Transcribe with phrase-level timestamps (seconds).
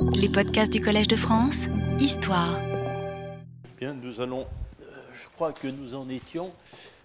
[0.00, 1.64] Les podcasts du Collège de France,
[1.98, 2.60] Histoire.
[3.78, 4.46] Bien, nous allons,
[4.80, 6.52] euh, je crois que nous en étions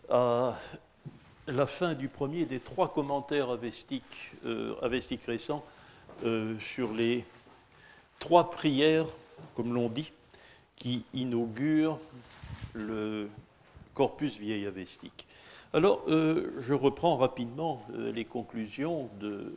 [0.10, 0.56] à
[1.48, 4.76] la fin du premier des trois commentaires avestiques, euh,
[5.26, 5.64] récents
[6.24, 7.26] euh, sur les
[8.20, 9.08] trois prières,
[9.56, 10.12] comme l'on dit,
[10.76, 12.00] qui inaugurent
[12.74, 13.30] le
[13.94, 15.28] corpus vieil avestique.
[15.74, 19.56] Alors, je reprends rapidement les conclusions de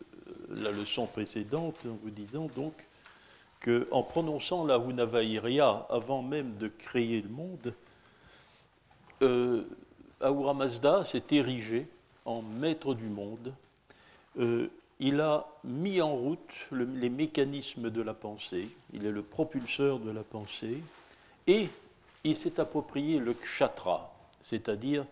[0.49, 2.73] la leçon précédente en vous disant donc
[3.61, 7.75] qu'en prononçant la Hunavairia avant même de créer le monde,
[9.23, 9.65] euh,
[10.21, 11.87] Mazda s'est érigé
[12.25, 13.53] en maître du monde.
[14.39, 16.39] Euh, il a mis en route
[16.71, 20.79] le- les mécanismes de la pensée, il est le propulseur de la pensée,
[21.47, 21.69] et
[22.25, 25.05] il s'est approprié le kshatra, c'est-à-dire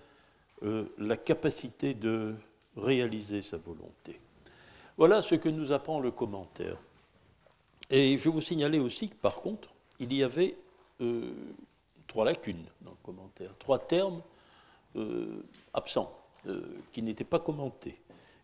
[0.62, 2.34] euh, la capacité de
[2.76, 4.18] réaliser sa volonté.
[4.96, 6.76] Voilà ce que nous apprend le commentaire.
[7.90, 10.56] Et je vous signalais aussi que par contre, il y avait
[11.00, 11.32] euh,
[12.06, 14.22] trois lacunes dans le commentaire, trois termes
[14.96, 18.00] euh, absents, euh, qui n'étaient pas commentés.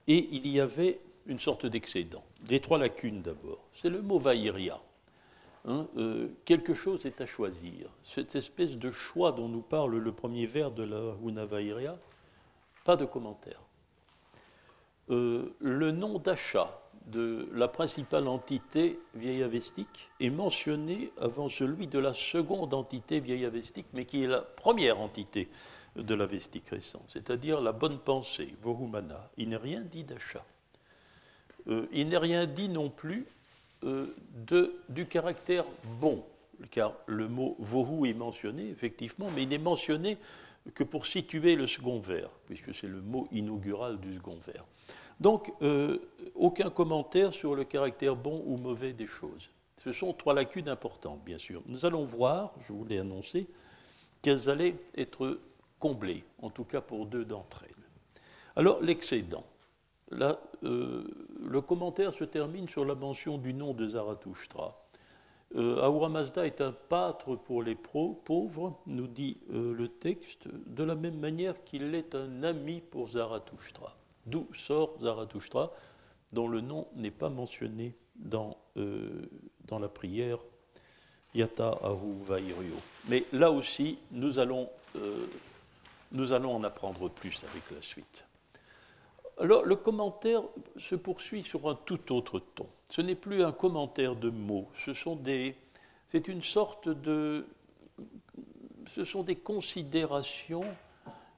[0.06, 2.24] Et il y avait une sorte d'excédent.
[2.48, 3.68] Les trois lacunes d'abord.
[3.74, 4.80] C'est le mot vaïria.
[5.66, 5.86] Hein,
[6.46, 7.90] quelque chose est à choisir.
[8.02, 11.98] Cette espèce de choix dont nous parle le premier vers de la Hunavairia,
[12.82, 13.60] pas de commentaire.
[15.08, 16.80] Le nom d'achat
[17.10, 23.44] de la principale entité vieille avestique est mentionné avant celui de la seconde entité vieille
[23.44, 25.48] avestique, mais qui est la première entité
[25.96, 29.30] de l'avestique récent, c'est-à-dire la bonne pensée, Vohumana.
[29.36, 30.44] Il n'est rien dit d'achat.
[31.68, 33.26] Euh, il n'est rien dit non plus
[33.84, 34.14] euh,
[34.88, 35.64] du caractère
[36.00, 36.22] bon,
[36.70, 40.18] car le mot vohu est mentionné, effectivement, mais il n'est mentionné
[40.74, 44.64] que pour situer le second vers, puisque c'est le mot inaugural du second vers.
[45.18, 45.98] Donc, euh,
[46.34, 49.50] aucun commentaire sur le caractère bon ou mauvais des choses.
[49.82, 51.62] Ce sont trois lacunes importantes, bien sûr.
[51.66, 53.46] Nous allons voir, je vous l'ai annoncé,
[54.22, 55.40] qu'elles allaient être
[55.78, 57.84] comblées, en tout cas pour deux d'entre elles.
[58.56, 59.44] Alors, l'excédent.
[60.10, 61.04] Là, euh,
[61.40, 64.82] le commentaire se termine sur la mention du nom de Zarathustra.
[65.56, 70.84] Euh, Ahura Mazda est un pâtre pour les pauvres, nous dit euh, le texte, de
[70.84, 73.96] la même manière qu'il est un ami pour Zarathustra.
[74.26, 75.72] D'où sort Zarathustra,
[76.32, 79.28] dont le nom n'est pas mentionné dans, euh,
[79.66, 80.38] dans la prière
[81.34, 82.76] Yata Ahu Vairyo.
[83.08, 85.26] Mais là aussi, nous allons, euh,
[86.12, 88.24] nous allons en apprendre plus avec la suite.
[89.38, 90.42] Alors, le commentaire
[90.76, 92.66] se poursuit sur un tout autre ton.
[92.90, 95.54] Ce n'est plus un commentaire de mots, ce sont des,
[96.06, 96.42] c'est une
[99.36, 100.64] considérations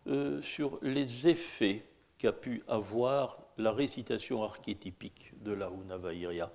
[0.06, 1.84] euh, sur les effets
[2.16, 6.50] qu'a pu avoir la récitation archétypique de la Hunavairia.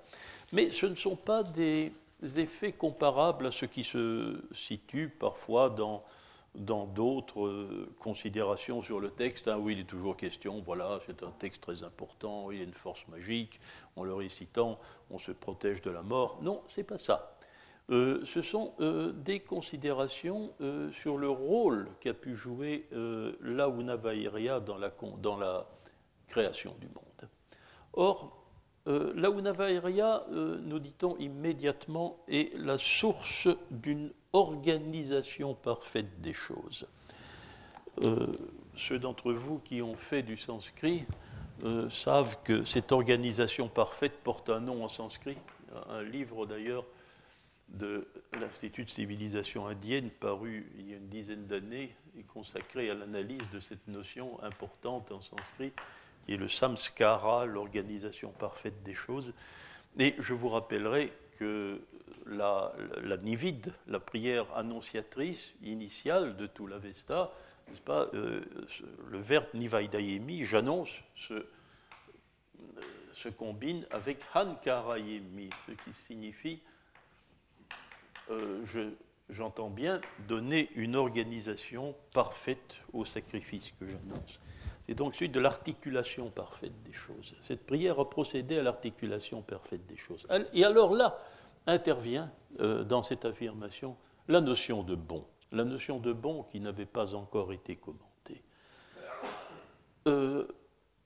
[0.52, 1.92] Mais ce ne sont pas des
[2.36, 6.02] effets comparables à ce qui se situe parfois dans
[6.54, 11.22] dans d'autres euh, considérations sur le texte, hein, où il est toujours question, voilà, c'est
[11.22, 13.60] un texte très important, il a une force magique,
[13.96, 14.78] en le récitant,
[15.10, 16.38] on se protège de la mort.
[16.42, 17.38] Non, c'est pas ça.
[17.90, 20.52] Euh, ce sont euh, des considérations
[20.92, 24.92] sur le rôle qu'a pu jouer euh, la Unavairia dans la,
[25.22, 25.66] dans la
[26.26, 27.30] création du monde.
[27.94, 28.34] Or,
[28.86, 36.86] la Unavairia, euh, nous dit-on immédiatement, est la source d'une organisation parfaite des choses.
[38.02, 38.26] Euh,
[38.76, 41.04] ceux d'entre vous qui ont fait du sanskrit
[41.64, 45.36] euh, savent que cette organisation parfaite porte un nom en sanskrit.
[45.90, 46.84] Un livre d'ailleurs
[47.68, 52.94] de l'Institut de civilisation indienne paru il y a une dizaine d'années est consacré à
[52.94, 55.72] l'analyse de cette notion importante en sanskrit
[56.24, 59.32] qui est le samskara, l'organisation parfaite des choses.
[59.98, 61.80] Et je vous rappellerai que
[62.28, 62.72] la,
[63.22, 67.32] nivide, la prière annonciatrice initiale de tout l'Avesta,
[67.68, 68.40] n'est-ce pas, euh,
[69.08, 71.34] le verbe nivaidayemi, j'annonce, se,
[73.36, 76.60] combine avec hankarayemi, ce qui signifie,
[78.30, 78.92] euh, je-
[79.30, 84.40] j'entends bien, donner une organisation parfaite au sacrifice que j'annonce.
[84.86, 87.34] C'est donc suite de l'articulation parfaite des choses.
[87.42, 90.26] Cette prière a procédé à l'articulation parfaite des choses.
[90.54, 91.18] Et alors là
[91.68, 96.86] intervient euh, dans cette affirmation la notion de bon, la notion de bon qui n'avait
[96.86, 98.42] pas encore été commentée.
[100.06, 100.48] Euh,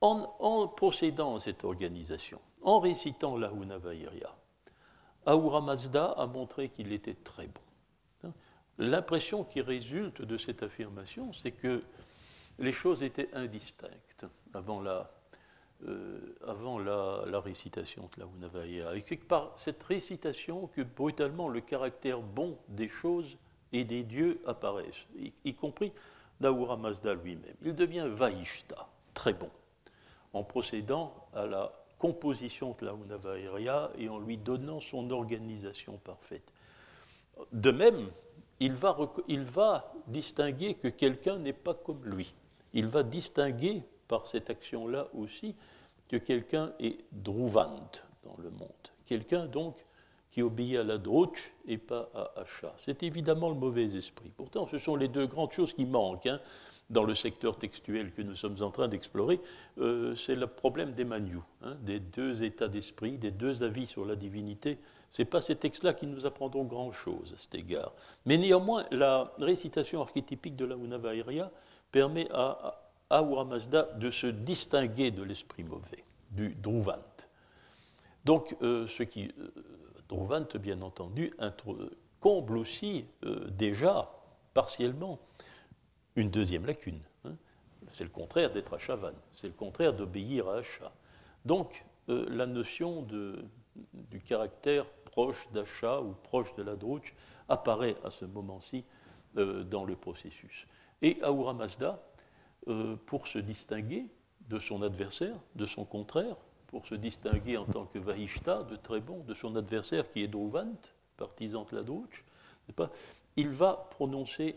[0.00, 4.35] en, procédant à cette organisation, en récitant la Hunavairia,
[5.26, 8.32] Ahura Mazda a montré qu'il était très bon.
[8.79, 11.82] L'impression qui résulte de cette affirmation, c'est que
[12.59, 14.25] les choses étaient indistinctes
[14.55, 15.11] avant la,
[15.88, 18.23] euh, avant la, récitation de
[18.55, 18.67] la.
[18.94, 23.37] Et c'est par cette récitation que brutalement le caractère bon des choses
[23.73, 25.06] et des dieux apparaissent,
[25.44, 25.93] y, compris
[26.40, 27.56] d'Ahura Mazda lui-même.
[27.62, 29.50] Il devient Vaishta, très bon,
[30.32, 36.52] en procédant à la composition de la et en lui donnant son organisation parfaite.
[37.52, 38.11] De même,
[38.61, 38.96] il va,
[39.28, 42.35] il va distinguer que quelqu'un n'est pas comme lui.
[42.73, 43.82] Il va distinguer
[44.12, 45.55] par cette action-là aussi
[46.11, 47.88] que quelqu'un est druvant
[48.25, 48.69] dans le monde.
[49.06, 49.87] Quelqu'un donc
[50.31, 52.75] qui obéit à la drouche et pas à Acha.
[52.85, 54.31] C'est évidemment le mauvais esprit.
[54.37, 56.41] Pourtant, ce sont les deux grandes choses qui manquent hein,
[56.91, 59.41] dans le secteur textuel que nous sommes en train d'explorer.
[59.79, 64.05] Euh, c'est le problème des maniou, hein, des deux états d'esprit, des deux avis sur
[64.05, 64.79] la divinité.
[65.11, 67.94] Ce n'est pas ces textes-là qui nous apprendront grand-chose à cet égard.
[68.26, 71.50] Mais néanmoins, la récitation archétypique de la Unavairia
[71.91, 72.82] permet à,
[73.12, 76.97] Ahura Mazda de se distinguer de l'esprit mauvais, du Druvant.
[78.25, 79.32] Donc, euh, ce qui.
[79.38, 81.32] Euh, bien entendu,
[82.20, 84.11] comble aussi euh, déjà,
[84.53, 85.19] partiellement,
[86.17, 87.00] une deuxième lacune.
[87.25, 87.35] Hein.
[87.88, 90.93] C'est le contraire d'être Achavan, c'est le contraire d'obéir à Acha.
[91.47, 93.43] Donc, la notion de,
[93.94, 97.14] du caractère proche d'Acha ou proche de la Drouche
[97.49, 98.85] apparaît à ce moment-ci
[99.35, 100.67] dans le processus.
[101.00, 102.03] Et Ahura Mazda,
[102.69, 104.06] euh, pour se distinguer
[104.49, 106.37] de son adversaire, de son contraire,
[106.69, 110.29] pour se distinguer en tant que Vahishta, de très bon, de son adversaire qui est
[110.29, 110.76] Druvant,
[111.17, 112.25] partisan de la Douche,
[113.37, 114.56] il va prononcer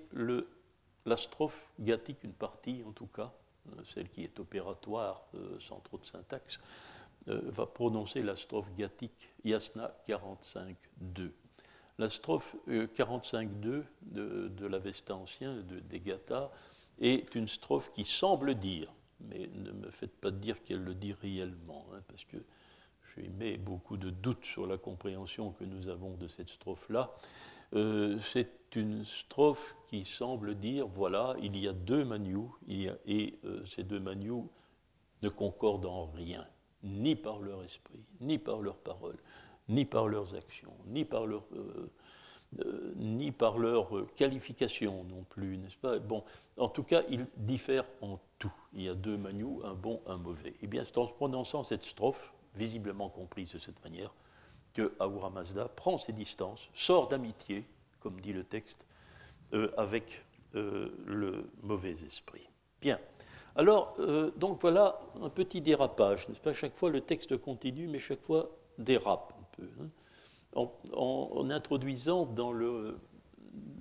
[1.06, 3.34] la strophe gathique, une partie en tout cas,
[3.69, 6.60] euh, celle qui est opératoire euh, sans trop de syntaxe,
[7.28, 11.31] va prononcer la strophe gathique Yasna 45.2.
[11.98, 16.52] La strophe 45.2 de, de l'Avesta ancien, de, des Gathas,
[17.00, 21.13] est une strophe qui semble dire, mais ne me faites pas dire qu'elle le dit
[21.13, 22.38] réellement, hein, parce que
[23.15, 27.15] j'ai beaucoup de doutes sur la compréhension que nous avons de cette strophe-là.
[27.74, 32.89] Euh, c'est une strophe qui semble dire, voilà, il y a deux manious, et
[33.45, 34.50] euh, ces deux manious
[35.21, 36.45] ne concordent en rien,
[36.83, 39.18] ni par leur esprit, ni par leurs paroles,
[39.69, 41.45] ni par leurs actions, ni par leur...
[41.53, 41.92] Euh,
[42.63, 46.00] euh, ni par leur qualification non plus, n'est-ce pas?
[46.00, 46.24] Bon,
[46.57, 48.53] en tout cas, ils diffèrent en tout.
[48.74, 50.53] Il y a deux manious, un bon, un mauvais.
[50.62, 54.13] Eh bien, c'est en prononçant cette strophe, visiblement comprise de cette manière,
[54.74, 57.65] que Ahura Mazda prend ses distances, sort d'amitié,
[58.00, 58.86] comme dit le texte,
[59.53, 60.24] euh, avec
[60.56, 62.47] euh, le mauvais esprit.
[62.81, 63.00] Bien.
[63.57, 63.95] Alors,
[64.36, 66.51] donc voilà un petit dérapage, n'est-ce pas?
[66.51, 69.69] Chaque fois, le texte continue, mais chaque fois dérape un peu.
[69.81, 69.88] Hein
[70.56, 72.98] en, introduisant dans le,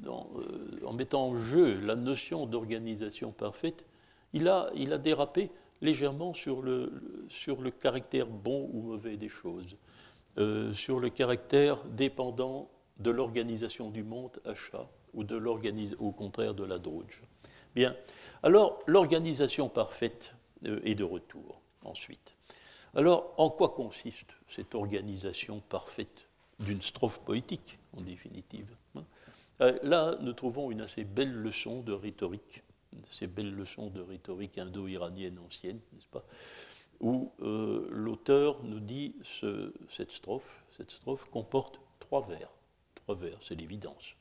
[0.06, 3.84] euh, en mettant en jeu la notion d'organisation parfaite,
[4.32, 5.50] il a, dérapé
[5.80, 6.92] légèrement sur le,
[7.28, 9.76] sur le caractère bon ou mauvais des choses,
[10.38, 12.68] euh, sur le caractère dépendant
[12.98, 15.36] de l'organisation du monde achat ou de
[15.98, 17.22] au contraire de la droge.
[17.74, 17.96] Bien,
[18.42, 20.34] alors l'organisation parfaite
[20.66, 22.34] euh, est de retour ensuite.
[22.94, 26.28] Alors en quoi consiste cette organisation parfaite?
[26.60, 28.74] D'une strophe poétique, en définitive.
[28.94, 29.04] Hein.
[29.60, 32.62] Euh, là, nous trouvons une assez belle leçon de rhétorique,
[33.10, 36.24] ces belles leçons de rhétorique indo-iranienne ancienne, n'est-ce pas,
[37.00, 42.50] où euh, l'auteur nous dit ce, cette strophe, cette strophe comporte trois vers.
[42.94, 44.14] Trois vers, c'est l'évidence.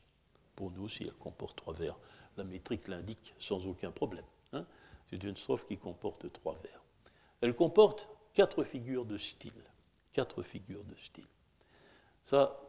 [0.56, 1.96] Pour nous aussi, elle comporte trois vers.
[2.36, 4.24] La métrique l'indique sans aucun problème.
[4.52, 4.66] Hein.
[5.06, 6.82] C'est une strophe qui comporte trois vers.
[7.40, 9.52] Elle comporte quatre figures de style.
[10.12, 11.26] Quatre figures de style.
[12.24, 12.60] Ça,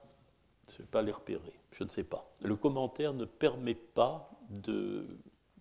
[0.68, 2.30] je ne vais pas les repérer, je ne sais pas.
[2.44, 4.30] Le commentaire ne permet pas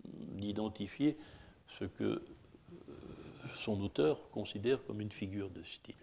[0.09, 1.17] d'identifier
[1.69, 2.23] ce que euh,
[3.55, 5.95] son auteur considère comme une figure de style.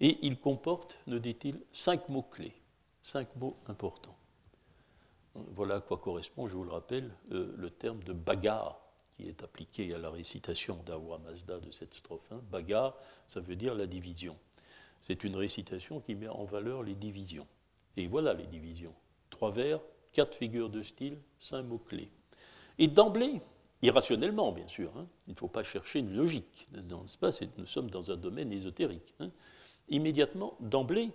[0.00, 2.54] Et il comporte, nous dit-il, cinq mots-clés,
[3.02, 4.16] cinq mots importants.
[5.34, 8.80] Voilà à quoi correspond, je vous le rappelle, euh, le terme de bagarre
[9.16, 12.32] qui est appliqué à la récitation d'Awa Mazda de cette strophe.
[12.50, 14.36] Bagarre, ça veut dire la division.
[15.00, 17.46] C'est une récitation qui met en valeur les divisions.
[17.96, 18.94] Et voilà les divisions.
[19.30, 19.80] Trois vers,
[20.12, 22.10] quatre figures de style, cinq mots-clés.
[22.78, 23.40] Et d'emblée,
[23.82, 28.16] irrationnellement bien sûr, hein, il ne faut pas chercher une logique, nous sommes dans un
[28.16, 29.14] domaine ésotérique.
[29.20, 29.30] Hein.
[29.88, 31.10] immédiatement, d'emblée,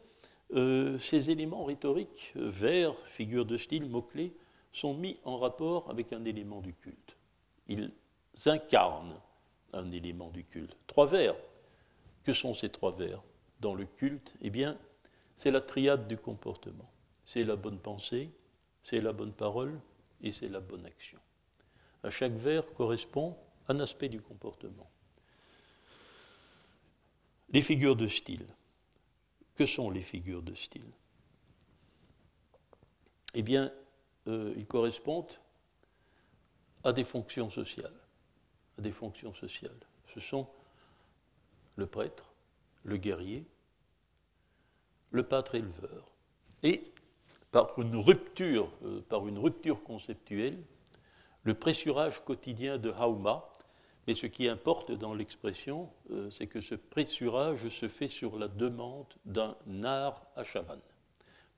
[0.56, 4.34] euh, ces éléments rhétoriques, vers, figures de style, mots-clés,
[4.72, 7.16] sont mis en rapport avec un élément du culte.
[7.68, 7.92] Ils
[8.46, 9.20] incarnent
[9.72, 10.76] un élément du culte.
[10.88, 11.36] Trois vers.
[12.24, 13.22] Que sont ces trois vers?
[13.64, 14.78] Dans le culte, eh bien,
[15.38, 16.92] c'est la triade du comportement.
[17.26, 18.30] C'est la bonne pensée,
[18.84, 19.80] c'est la bonne parole
[20.22, 21.18] et c'est la bonne action.
[22.04, 23.38] À chaque vers correspond
[23.70, 24.92] un aspect du comportement.
[27.50, 28.46] Les figures de style.
[29.56, 30.92] Que sont les figures de style?
[33.34, 33.72] Eh bien,
[34.28, 35.40] euh, ils correspondent
[36.84, 37.96] à des fonctions sociales.
[38.78, 39.80] À des fonctions sociales.
[40.14, 40.50] Ce sont
[41.78, 42.34] le prêtre,
[42.84, 43.46] le guerrier,
[45.14, 46.12] le pâtre éleveur.
[46.64, 46.92] Et
[47.52, 50.58] par une rupture, euh, par une rupture conceptuelle,
[51.44, 53.50] le pressurage quotidien de Hauma,
[54.08, 58.48] mais ce qui importe dans l'expression, euh, c'est que ce pressurage se fait sur la
[58.48, 60.44] demande d'un art à.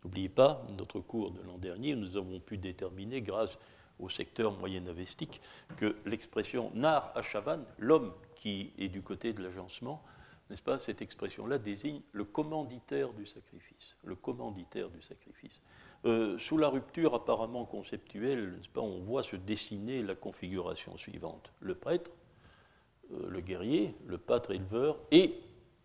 [0.04, 3.58] N'oubliez pas, notre cours de l'an dernier, nous avons pu déterminer, grâce
[4.00, 5.42] au secteur moyen-avestique,
[5.78, 7.22] que l'expression nar à
[7.80, 10.04] l'homme qui est du côté de l'agencement,
[10.50, 13.96] n'est-ce pas, cette expression-là désigne le commanditaire du sacrifice.
[14.04, 15.62] Le commanditaire du sacrifice.
[16.06, 21.52] Euh, sous la rupture apparemment conceptuelle, n'est-ce pas, on voit se dessiner la configuration suivante.
[21.60, 22.12] Le prêtre,
[23.12, 25.40] euh, le guerrier, le pâtre éleveur et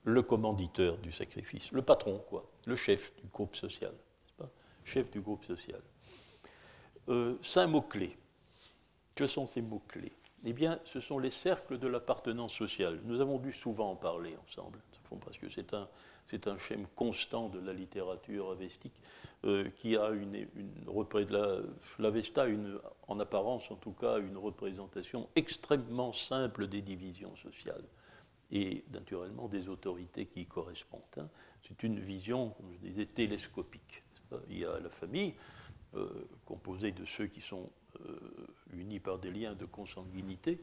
[0.05, 1.73] le commanditeur du sacrifice.
[1.73, 2.51] Le patron, quoi.
[2.67, 3.95] Le chef du groupe social
[4.91, 5.81] chef du groupe social.
[7.09, 8.17] Euh, cinq mots-clés.
[9.15, 10.13] Que sont ces mots-clés?
[10.45, 13.01] Eh bien, ce sont les cercles de l'appartenance sociale.
[13.05, 14.79] Nous avons dû souvent en parler ensemble,
[15.23, 15.89] parce que c'est un,
[16.25, 18.95] c'est un schème constant de la littérature avestique
[19.45, 20.75] euh, qui a une, une
[21.99, 22.79] l'Avesta une,
[23.09, 27.85] en apparence en tout cas une représentation extrêmement simple des divisions sociales
[28.53, 31.03] et naturellement des autorités qui y correspondent.
[31.19, 31.29] Hein.
[31.67, 34.03] C'est une vision, comme je disais, télescopique
[34.49, 35.35] il y a la famille,
[35.95, 37.71] euh, composée de ceux qui sont
[38.07, 38.19] euh,
[38.73, 40.61] unis par des liens de consanguinité.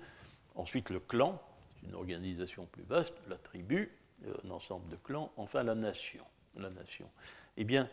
[0.55, 1.41] Ensuite, le clan,
[1.83, 3.91] une organisation plus vaste, la tribu,
[4.25, 5.31] euh, un ensemble de clans.
[5.37, 6.23] Enfin, la nation.
[6.55, 7.09] La nation.
[7.57, 7.89] Eh bien,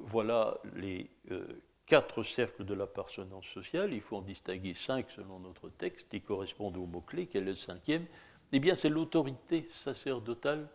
[0.00, 1.10] voilà les
[1.86, 3.92] quatre cercles de l'appartenance sociale.
[3.92, 7.26] Il faut en distinguer cinq selon notre texte, qui correspondent aux mots-clés.
[7.26, 8.06] Quel est le cinquième
[8.52, 10.68] Eh bien, c'est l'autorité sacerdotale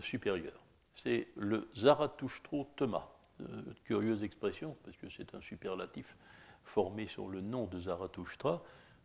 [0.00, 0.64] supérieure
[0.96, 3.08] c'est le Zarathoustro Thomas.
[3.40, 6.16] Euh, curieuse expression, parce que c'est un superlatif
[6.62, 8.62] formé sur le nom de Zarathustra,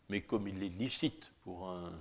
[0.07, 1.91] mais comme il est licite pour un,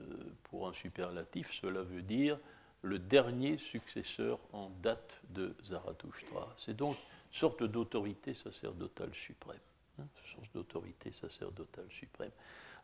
[0.00, 2.38] euh, superlatif, cela veut dire
[2.82, 6.52] le dernier successeur en date de Zarathustra.
[6.56, 9.60] C'est donc une sorte d'autorité sacerdotale suprême.
[10.00, 12.32] Hein, sorte d'autorité sacerdotale suprême.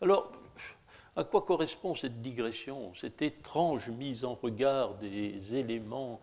[0.01, 0.33] Alors,
[1.17, 6.21] à quoi correspond cette digression, cette étrange mise en regard des éléments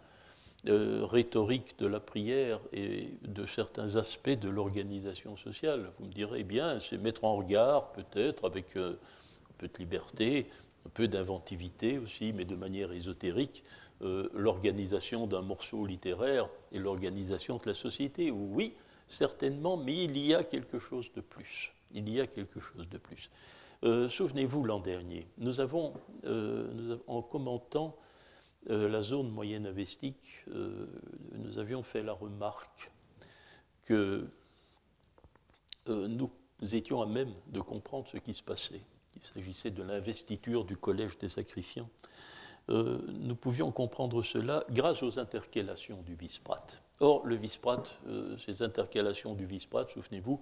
[0.67, 5.91] euh, rhétorique de la prière et de certains aspects de l'organisation sociale.
[5.97, 9.77] Vous me direz, eh bien, c'est mettre en regard, peut-être, avec euh, un peu de
[9.79, 10.45] liberté,
[10.85, 13.63] un peu d'inventivité aussi, mais de manière ésotérique,
[14.03, 18.29] euh, l'organisation d'un morceau littéraire et l'organisation de la société.
[18.29, 18.75] Oui,
[19.07, 21.73] certainement, mais il y a quelque chose de plus.
[21.91, 23.31] Il y a quelque chose de plus.
[23.83, 25.93] Souvenez-vous l'an dernier, nous avons,
[27.07, 27.97] en commentant
[28.69, 30.85] euh, la zone moyenne avestique, euh,
[31.33, 32.91] nous avions fait la remarque
[33.83, 34.27] que
[35.89, 36.31] euh, nous
[36.73, 38.81] étions à même de comprendre ce qui se passait.
[39.15, 41.89] Il s'agissait de l'investiture du collège des sacrifiants.
[42.69, 46.67] nous pouvions comprendre cela grâce aux intercalations du vice-prat.
[46.99, 47.83] Or, le vice-prat,
[48.37, 50.39] ces intercalations du vice-prat, souvenez-vous,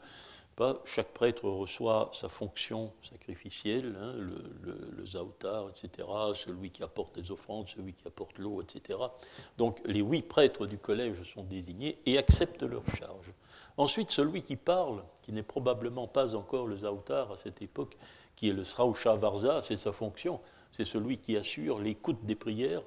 [0.86, 7.32] chaque prêtre reçoit sa fonction sacrificielle, hein, le, le, zaoutar, etc., celui qui apporte les
[7.32, 9.00] offrandes, celui qui apporte l'eau, etc.
[9.58, 13.34] Donc les huit prêtres du collège sont désignés et acceptent leur charge.
[13.78, 17.96] Ensuite, celui qui parle, qui n'est probablement pas encore le zaoutar à cette époque,
[18.36, 22.84] qui est le srausha varza, c'est sa fonction, c'est celui qui assure l'écoute des prières,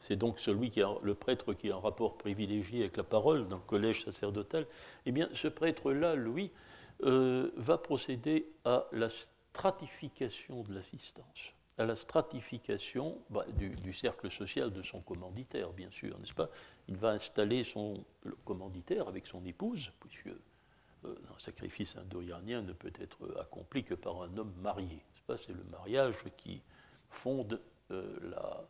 [0.00, 3.48] c'est donc celui qui a, le prêtre qui a un rapport privilégié avec la parole
[3.48, 4.66] dans le collège sacerdotal,
[5.06, 6.52] eh bien ce prêtre-là, lui,
[7.02, 14.72] euh, va procéder à la stratification de l'assistance, à la stratification bah, du, cercle social
[14.72, 16.50] de son commanditaire, bien sûr, n'est-ce pas?
[16.88, 18.04] Il va installer son
[18.44, 24.22] commanditaire avec son épouse, puisque euh, un sacrifice indo-iranien ne peut être accompli que par
[24.22, 25.02] un homme marié.
[25.36, 26.62] C'est le mariage qui
[27.10, 28.66] fonde euh, la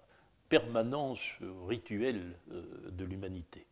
[0.48, 3.66] permanence rituelle de l'humanité.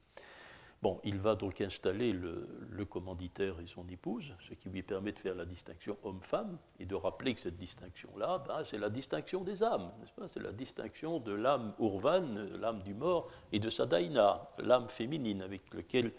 [0.83, 5.19] Bon, il va donc installer le, commanditaire et son épouse, ce qui lui permet de
[5.19, 9.63] faire la distinction homme-femme et de rappeler que cette distinction-là, ben, c'est la distinction des
[9.63, 10.29] âmes, n'est-ce pas?
[10.29, 12.27] C'est la distinction de l'âme Urvan,
[12.61, 16.13] l'âme du mort, et de Sadaina, l'âme féminine, avec lequel,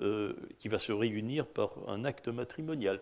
[0.00, 3.00] euh, qui va se réunir par un acte matrimonial.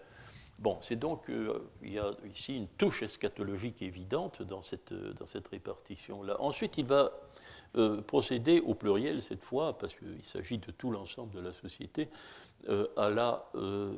[0.59, 5.27] Bon, c'est donc, euh, il y a ici une touche eschatologique évidente dans cette, dans
[5.27, 6.41] cette répartition-là.
[6.41, 7.12] Ensuite, il va
[7.77, 12.09] euh, procéder au pluriel cette fois, parce qu'il s'agit de tout l'ensemble de la société,
[12.69, 13.95] euh, à la euh,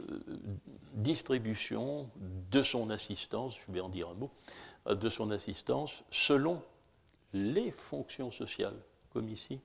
[0.94, 2.10] distribution
[2.50, 4.30] de son assistance, je vais en dire un mot,
[4.86, 6.62] de son assistance selon
[7.32, 8.76] les fonctions sociales,
[9.12, 9.60] comme ici,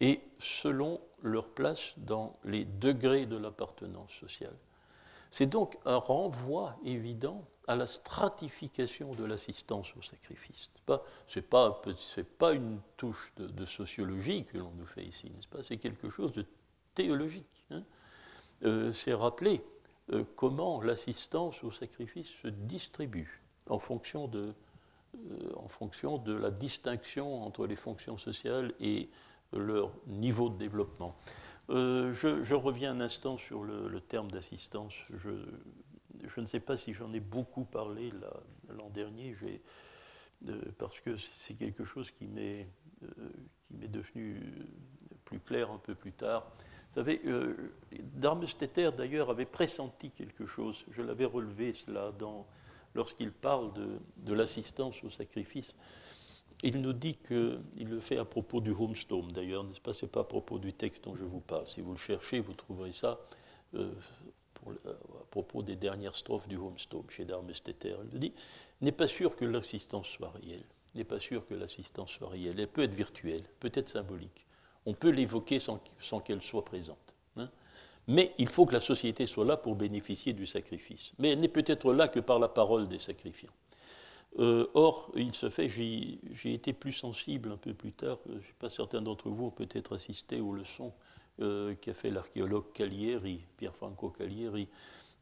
[0.00, 4.56] et selon leur place dans les degrés de l'appartenance sociale.
[5.30, 10.70] C'est donc un renvoi évident à la stratification de l'assistance au sacrifice.
[11.26, 11.82] Ce n'est pas,
[12.38, 15.62] pas, une touche de, sociologie que l'on nous fait ici, n'est-ce pas?
[15.62, 16.44] C'est quelque chose de
[16.94, 17.64] théologique.
[17.70, 17.82] Hein.
[18.64, 19.62] Euh, c'est rappeler
[20.12, 24.54] euh, comment l'assistance au sacrifice se distribue en fonction de,
[25.14, 29.08] euh, en fonction de la distinction entre les fonctions sociales et
[29.52, 31.16] leur niveau de développement.
[31.68, 34.94] Je, reviens un instant sur le, terme d'assistance.
[36.26, 38.12] Je, ne sais pas si j'en ai beaucoup parlé
[38.68, 39.34] l'an dernier,
[40.48, 42.68] euh, parce que c'est quelque chose qui m'est
[43.70, 44.40] devenu
[45.24, 46.52] plus clair un peu plus tard.
[46.94, 47.74] Vous savez, euh,
[48.14, 52.12] Darmesteter d'ailleurs avait pressenti quelque chose, je l'avais relevé cela
[52.94, 55.74] lorsqu'il parle de, l'assistance au sacrifice,
[56.62, 59.92] il nous dit qu'il le fait à propos du homestone, d'ailleurs, n'est-ce pas?
[59.92, 61.66] Ce n'est pas à propos du texte dont je vous parle.
[61.66, 63.18] Si vous le cherchez, vous trouverez ça
[63.74, 63.92] euh,
[64.86, 67.96] à propos des dernières strophes du homestone chez Darmesteter.
[68.12, 68.32] Nous dit
[68.80, 70.64] n'est pas sûr que l'assistance soit réelle.
[70.94, 72.60] N'est pas sûr que l'assistance soit réelle.
[72.60, 74.46] Elle peut être virtuelle, peut être symbolique.
[74.86, 77.14] On peut l'évoquer sans, sans qu'elle soit présente.
[78.06, 81.12] Mais il faut que la société soit là pour bénéficier du sacrifice.
[81.18, 83.52] Mais elle n'est peut-être là que par la parole des sacrifiants.
[84.38, 88.40] Euh, or, il se fait, j'ai été plus sensible un peu plus tard, je ne
[88.40, 90.92] sais pas certains d'entre vous ont peut-être assisté aux leçons
[91.40, 94.68] euh, qu'a fait l'archéologue Calieri, Pierre Franco Calieri,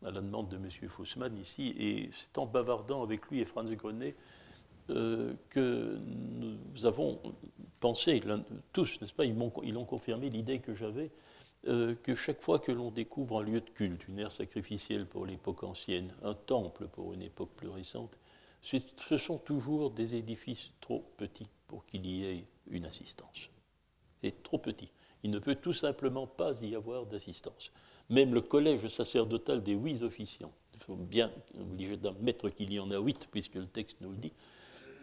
[0.04, 0.68] à la demande de M.
[0.70, 4.16] Fussman ici, et c'est en bavardant avec lui et Franz Grenet
[4.90, 7.20] euh, que nous avons
[7.78, 8.20] pensé,
[8.72, 11.10] tous, n'est-ce pas, ils, ils ont confirmé l'idée que j'avais,
[11.68, 15.24] euh, que chaque fois que l'on découvre un lieu de culte, une ère sacrificielle pour
[15.24, 18.18] l'époque ancienne, un temple pour une époque plus récente,
[18.60, 23.48] ce sont toujours des édifices trop petits pour qu'il y ait une assistance.
[24.22, 24.90] C'est trop petit.
[25.22, 27.70] Il ne peut tout simplement pas y avoir d'assistance.
[28.10, 32.90] Même le collège sacerdotal des huit officiants, il faut bien obliger d'admettre qu'il y en
[32.90, 34.32] a huit, puisque le texte nous le dit,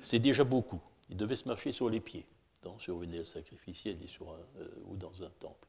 [0.01, 0.82] c'est déjà beaucoup.
[1.10, 2.25] Il devait se marcher sur les pieds,
[2.77, 5.67] sur une aire sacrificielle euh, ou dans un temple.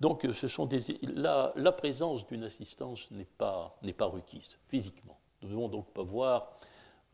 [0.00, 5.18] Donc euh, ce sont des, la, présence d'une assistance n'est pas requise physiquement.
[5.42, 6.58] Nous ne devons donc pas voir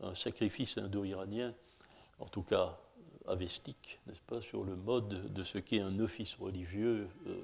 [0.01, 1.53] un sacrifice indo-iranien,
[2.19, 2.77] en tout cas
[3.27, 7.41] avestique, n'est-ce pas, sur le mode de ce qu'est un office religieux euh,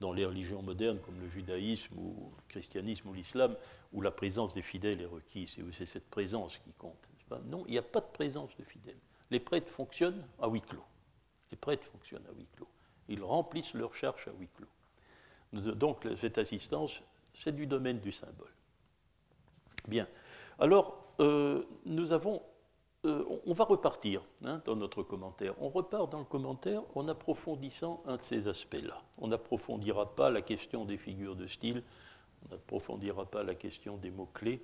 [0.00, 3.56] dans les religions modernes comme le judaïsme ou le christianisme ou l'islam,
[3.92, 7.08] où la présence des fidèles est requise et où c'est cette présence qui compte.
[7.28, 7.40] Pas?
[7.46, 8.98] Non, il n'y a pas de présence de fidèles.
[9.30, 10.84] Les prêtres fonctionnent à huis clos.
[11.50, 12.68] Les prêtres fonctionnent à huis clos.
[13.08, 15.72] Ils remplissent leur charge à huis clos.
[15.74, 17.02] Donc cette assistance,
[17.34, 18.52] c'est du domaine du symbole.
[19.88, 20.08] Bien.
[20.58, 22.42] Alors, euh, nous avons.
[23.04, 25.54] Euh, on va repartir hein, dans notre commentaire.
[25.60, 29.02] On repart dans le commentaire en approfondissant un de ces aspects-là.
[29.18, 31.82] On n'approfondira pas la question des figures de style,
[32.44, 34.62] on n'approfondira pas la question des mots-clés,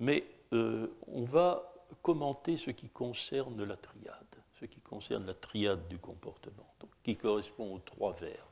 [0.00, 5.86] mais euh, on va commenter ce qui concerne la triade, ce qui concerne la triade
[5.88, 8.48] du comportement qui correspond aux trois vers.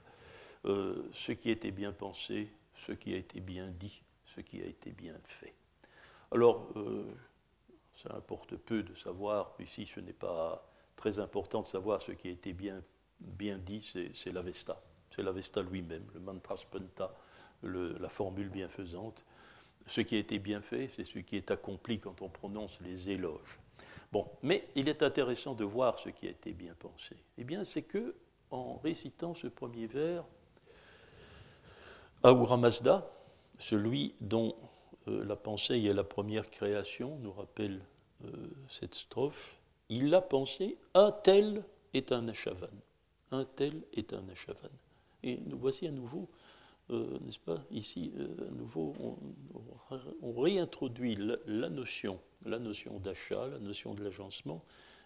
[0.66, 4.02] Euh, ce qui a été bien pensé, ce qui a été bien dit,
[4.36, 5.54] ce qui a été bien fait.
[6.30, 6.68] Alors,
[8.02, 12.28] ça importe peu de savoir, ici ce n'est pas très important de savoir ce qui
[12.28, 12.82] a été bien,
[13.58, 14.80] dit, c'est l'Avesta.
[15.14, 17.14] C'est l'Avesta lui-même, le mantra spenta,
[17.62, 19.24] la formule bienfaisante.
[19.86, 23.10] Ce qui a été bien fait, c'est ce qui est accompli quand on prononce les
[23.10, 23.60] éloges.
[24.10, 27.16] Bon, mais il est intéressant de voir ce qui a été bien pensé.
[27.38, 28.14] Eh bien, c'est que
[28.50, 30.24] en récitant ce premier vers,
[32.22, 33.10] Ahura Mazda,
[33.58, 34.54] celui dont
[35.08, 37.80] euh, la pensée est la première création, nous rappelle
[38.24, 38.28] euh,
[38.68, 39.58] cette strophe,
[39.88, 42.68] il a pensé, un tel est un achavan.
[43.30, 44.70] Un tel est un achavan.
[45.22, 46.28] Et nous voici à nouveau,
[46.90, 48.12] euh, n'est-ce pas, ici,
[48.48, 48.94] à nouveau,
[50.22, 54.64] on, réintroduit la, notion, la notion d'achat, la notion de l'agencement,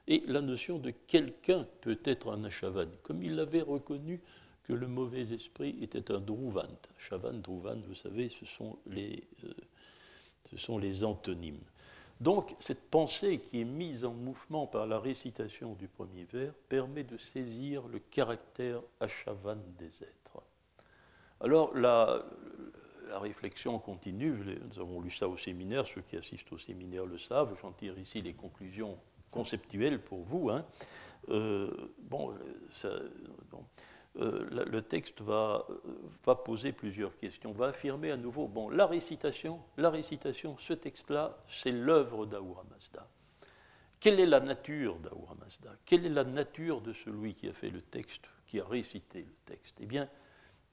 [0.09, 4.21] et la notion de quelqu'un peut être un Ashavan, comme il avait reconnu
[4.65, 6.79] que le mauvais esprit était un Druvant.
[6.97, 9.53] Ashavan, Druvant, vous savez, ce sont les, euh,
[10.51, 11.61] ce sont les antonymes.
[12.21, 17.05] Donc, cette pensée qui est mise en mouvement par la récitation du premier vers permet
[17.05, 20.43] de saisir le caractère Ashavan des êtres.
[21.41, 22.25] Alors, la,
[23.13, 27.57] réflexion continue, nous avons lu ça au séminaire, ceux qui assistent au séminaire le savent,
[27.61, 28.99] j'en tire ici les conclusions
[29.31, 30.51] conceptuel pour vous.
[30.51, 30.65] Hein.
[31.29, 32.35] Euh, bon,
[34.19, 35.67] euh, le texte va,
[36.25, 41.39] va, poser plusieurs questions, va affirmer à nouveau, bon, la récitation, la récitation, ce texte-là,
[41.49, 43.07] c'est l'œuvre d'Ahura Mazda.
[44.01, 45.77] quelle est la nature d'Ahura Mazda?
[45.85, 49.35] Quelle est la nature de celui qui a fait le texte, qui a récité le
[49.45, 49.77] texte?
[49.81, 50.09] Eh bien,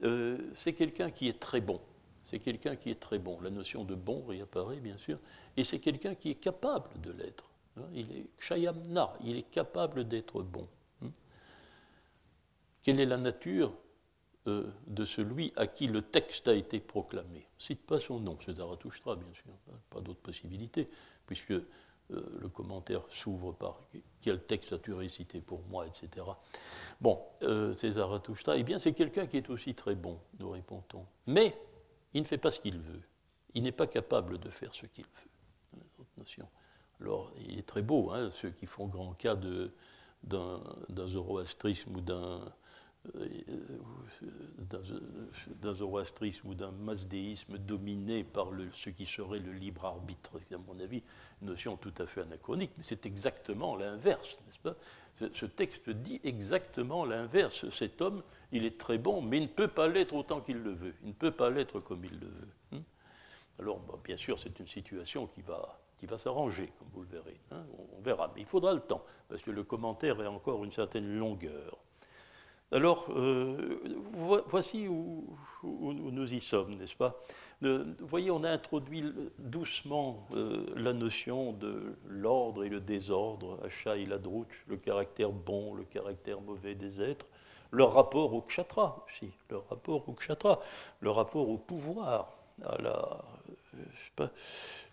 [0.03, 1.81] euh, c'est quelqu'un qui est très bon.
[2.23, 3.39] C'est quelqu'un qui est très bon.
[3.41, 5.19] La notion de bon réapparaît, bien sûr.
[5.57, 7.49] Et c'est quelqu'un qui est capable de l'être.
[7.77, 7.83] Hein.
[7.93, 8.25] Il est
[9.21, 10.67] il est capable d'être bon.
[12.83, 13.73] Quelle est la nature
[14.47, 17.47] euh, de celui à qui le texte a été proclamé?
[17.57, 19.53] Cite pas son nom, c'est Zarathustra, bien sûr.
[19.71, 19.77] Hein.
[19.89, 20.89] Pas d'autre possibilité,
[21.25, 21.63] puisque euh,
[22.09, 23.79] le commentaire s'ouvre par
[24.21, 26.25] quel texte as-tu récité pour moi, etc.
[26.99, 27.93] Bon, euh, c'est.
[28.55, 31.05] Eh bien, c'est quelqu'un qui est aussi très bon, nous répondons.
[31.25, 31.57] Mais
[32.13, 33.01] il ne fait pas ce qu'il veut.
[33.53, 35.29] Il n'est pas capable de faire ce qu'il veut.
[36.99, 42.41] Alors, il est très beau, hein, ceux qui font grand cas d'un zoroastrisme ou d'un
[44.71, 50.39] d'un zoroastrisme ou d'un masdéisme dominé par ce qui serait le libre arbitre.
[50.51, 51.03] À mon avis,
[51.41, 54.75] une notion tout à fait anachronique, mais c'est exactement l'inverse, n'est-ce pas?
[55.15, 57.69] Ce, texte dit exactement l'inverse.
[57.69, 60.71] Cet homme, il est très bon, mais il ne peut pas l'être autant qu'il le
[60.71, 60.95] veut.
[61.03, 62.47] Il ne peut pas l'être comme il le veut.
[62.71, 62.81] Hein?
[63.59, 67.39] Alors, bien sûr, c'est une situation qui va, qui va s'arranger, comme vous le verrez.
[67.51, 67.63] Hein?
[67.95, 71.17] on verra, mais il faudra le temps, parce que le commentaire est encore une certaine
[71.17, 71.82] longueur.
[72.73, 73.79] Alors, euh,
[74.47, 77.21] voici où, nous y sommes, n'est-ce pas?
[77.61, 83.95] Vous voyez, on a introduit doucement euh, la notion de l'ordre et le désordre, Acha
[83.95, 87.27] et Ladrouch, le caractère bon, le caractère mauvais des êtres,
[87.71, 90.59] leur rapport au kshatra aussi, leur rapport au kshatra,
[91.01, 92.31] leur rapport au pouvoir,
[92.65, 93.23] à la,
[94.15, 94.31] pas,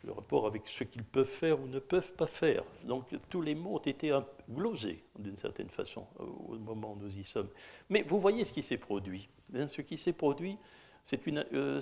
[0.05, 2.65] le rapport avec ce qu'ils peuvent faire ou ne peuvent pas faire.
[2.85, 4.19] Donc tous les mots ont été
[4.51, 7.49] glosés d'une certaine façon au moment où nous y sommes.
[7.89, 9.29] Mais vous voyez ce qui s'est produit.
[9.55, 10.57] Hein, ce qui s'est produit,
[11.05, 11.81] c'est une, euh,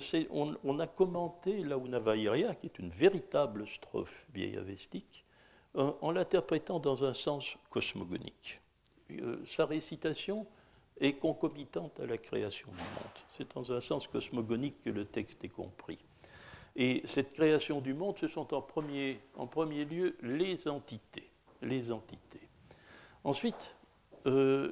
[0.79, 5.25] a commenté la Unavairia, qui est une véritable strophe vieille avestique,
[5.75, 8.61] euh, en l'interprétant dans un sens cosmogonique.
[9.11, 10.47] Euh, sa récitation
[10.99, 13.19] est concomitante à la création du monde.
[13.37, 15.99] C'est dans un sens cosmogonique que le texte est compris.
[16.75, 21.29] Et cette création du monde, ce sont en premier, en premier lieu les entités.
[21.61, 22.47] Les entités.
[23.23, 23.75] Ensuite,
[24.27, 24.71] euh,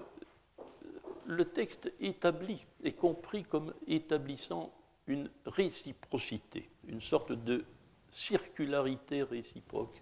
[1.26, 4.72] le texte établit, est compris comme établissant
[5.08, 7.66] une réciprocité, une sorte de
[8.12, 10.02] circularité réciproque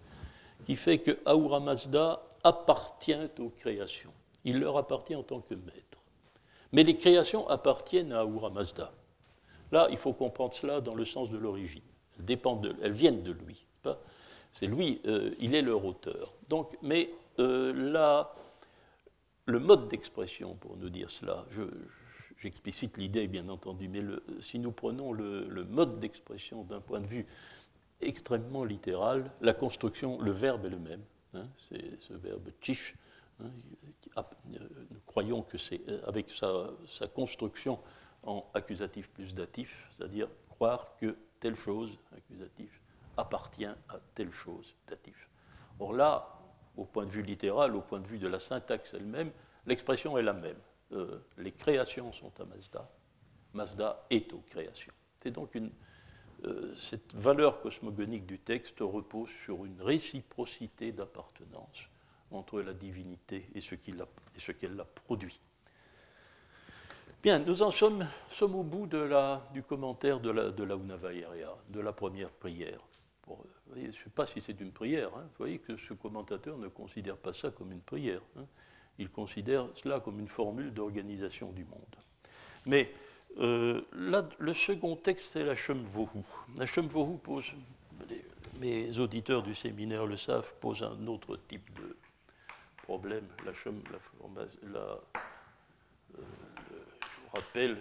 [0.64, 4.12] qui fait que Ahura Mazda appartient aux créations.
[4.44, 5.98] Il leur appartient en tant que maître.
[6.72, 8.92] Mais les créations appartiennent à Ahura Mazda.
[9.72, 11.82] Là, il faut comprendre cela dans le sens de l'origine.
[12.28, 13.66] Elles, viennent de lui.
[14.52, 16.32] C'est lui, euh, il est leur auteur.
[16.48, 18.34] Donc, mais euh, là,
[19.44, 21.44] le mode d'expression, pour nous dire cela,
[22.38, 24.02] j'explicite l'idée, bien entendu, mais
[24.40, 27.26] si nous prenons le, mode d'expression d'un point de vue
[28.00, 31.02] extrêmement littéral, la construction, le verbe est le même.
[31.34, 32.94] Hein, c'est ce verbe chish.
[33.40, 33.50] Hein,
[34.16, 34.22] euh,
[34.90, 37.78] nous croyons que c'est avec sa construction
[38.26, 42.80] en accusatif plus datif, c'est-à-dire croire que telle chose, accusatif,
[43.16, 45.28] appartient à telle chose, datif.
[45.78, 46.38] Or là,
[46.76, 49.30] au point de vue littéral, au point de vue de la syntaxe elle-même,
[49.66, 50.58] l'expression est la même.
[50.92, 52.88] Euh, les créations sont à Mazda,
[53.54, 54.92] Mazda est aux créations.
[55.20, 55.56] C'est donc
[56.44, 61.88] euh, cette valeur cosmogonique du texte repose sur une réciprocité d'appartenance
[62.30, 65.40] entre la divinité et ce qu'elle a produit.
[67.26, 68.06] Bien, nous en sommes,
[68.40, 68.88] au bout
[69.52, 72.78] du commentaire de la, de de la première prière.
[73.74, 75.08] je ne sais pas si c'est une prière.
[75.16, 75.22] Hein.
[75.22, 78.20] Vous voyez que ce commentateur ne considère pas ça comme une prière.
[78.38, 78.44] Hein.
[79.00, 81.96] Il considère cela comme une formule d'organisation du monde.
[82.64, 82.92] Mais
[83.40, 86.22] euh, là, le second texte, c'est la Shemvohu.
[86.56, 87.50] La Shemvohu pose,
[88.60, 91.96] mes auditeurs du séminaire le savent, pose un autre type de
[92.84, 93.26] problème.
[93.44, 93.50] La,
[93.90, 95.00] la, la
[97.36, 97.78] rappelle,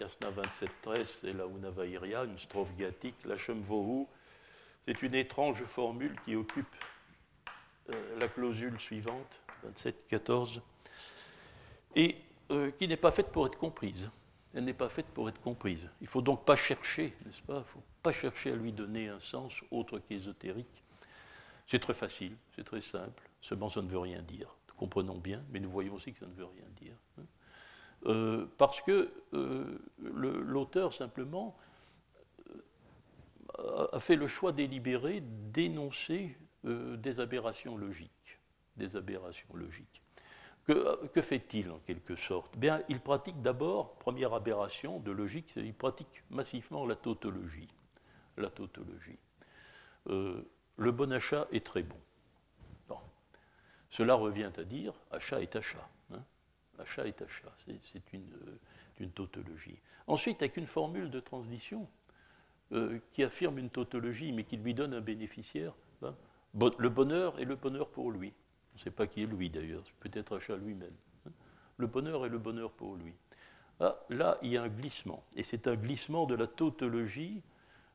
[0.00, 4.06] Yasna 27.13, c'est la Unavairia, une strophe gathique, la Shemvohu.
[4.84, 6.76] C'est une étrange formule qui occupe
[7.90, 10.60] euh, la clausule suivante, 27.14,
[11.96, 12.16] et
[12.50, 14.10] euh, qui n'est pas faite pour être comprise.
[14.54, 15.88] Elle n'est pas faite pour être comprise.
[16.00, 17.56] Il ne faut donc pas chercher, n'est-ce pas?
[17.56, 20.82] Il ne faut pas chercher à lui donner un sens autre qu'ésotérique.
[21.66, 23.22] C'est très facile, c'est très simple.
[23.42, 24.48] Seulement, ça ne veut rien dire.
[24.76, 26.94] Comprenons bien, mais nous voyons aussi que ça ne veut rien dire.
[27.18, 27.24] Hein.
[28.06, 31.56] Euh, parce que euh, l'auteur simplement
[33.58, 38.38] euh, a fait le choix délibéré d'énoncer des aberrations logiques.
[38.76, 40.02] Des aberrations logiques.
[40.64, 42.56] Que, que fait-il en quelque sorte?
[42.58, 47.68] Bien, il pratique d'abord, première aberration de logique, il pratique massivement la tautologie.
[48.36, 49.18] La tautologie.
[50.06, 51.96] le bon achat est très bon.
[53.90, 55.88] Cela revient à dire achat est achat.
[56.78, 57.52] Achat est achat.
[57.80, 58.26] C'est une,
[58.98, 59.78] une, tautologie.
[60.06, 61.88] Ensuite, avec une formule de transition
[63.12, 66.14] qui affirme une tautologie, mais qui lui donne un bénéficiaire, hein,
[66.78, 68.32] le bonheur est le bonheur pour lui.
[68.72, 70.94] On ne sait pas qui est lui d'ailleurs, peut-être achat lui-même.
[71.26, 71.30] Hein.
[71.78, 73.14] Le bonheur est le bonheur pour lui.
[73.80, 75.24] Ah, là, il y a un glissement.
[75.36, 77.42] Et c'est un glissement de la tautologie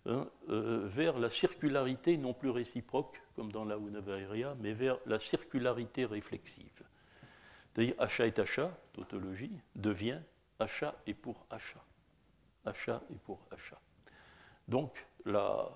[0.06, 5.19] hein, euh, vers la circularité non plus réciproque, comme dans la Unavaria, mais vers la
[5.19, 6.84] circularité réflexive.
[7.73, 10.19] C'est-à-dire achat est achat, tautologie, devient
[10.59, 11.83] achat et pour achat.
[12.65, 13.79] Achat et pour achat.
[14.67, 15.69] Donc la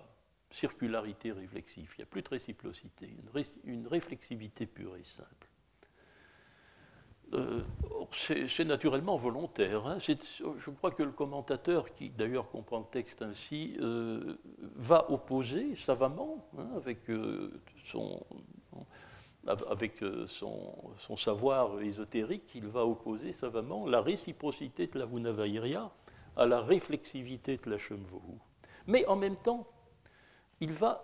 [0.49, 3.15] circularité réflexive, il n'y a plus de réciprocité,
[3.63, 5.47] une réflexivité pure et simple.
[7.33, 7.61] Euh,
[8.13, 9.85] c'est naturellement volontaire.
[9.85, 9.97] Hein.
[9.99, 14.37] Je crois que le commentateur, qui d'ailleurs comprend le texte ainsi, euh,
[14.75, 17.51] va opposer savamment, hein, avec, euh,
[17.83, 18.25] son,
[19.47, 25.91] avec son, son, savoir ésotérique, il va opposer savamment la réciprocité de la Vunavairia
[26.35, 28.39] à la réflexivité de la Shemvohu.
[28.87, 29.67] Mais en même temps,
[30.59, 31.03] il va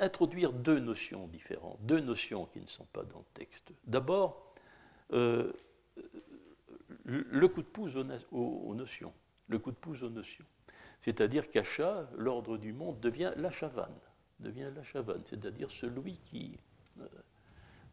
[0.00, 3.72] introduire deux notions différentes, deux notions qui ne sont pas dans le texte.
[3.84, 4.52] D'abord,
[5.12, 5.52] euh,
[7.04, 9.12] le coup de pouce aux, notions.
[9.48, 10.44] Le coup de pouce aux notions.
[11.00, 13.98] C'est-à-dire qu'Acha, l'ordre du monde, devient la chavane,
[14.40, 16.58] devient la chavane, c'est-à-dire celui qui,
[17.00, 17.06] euh,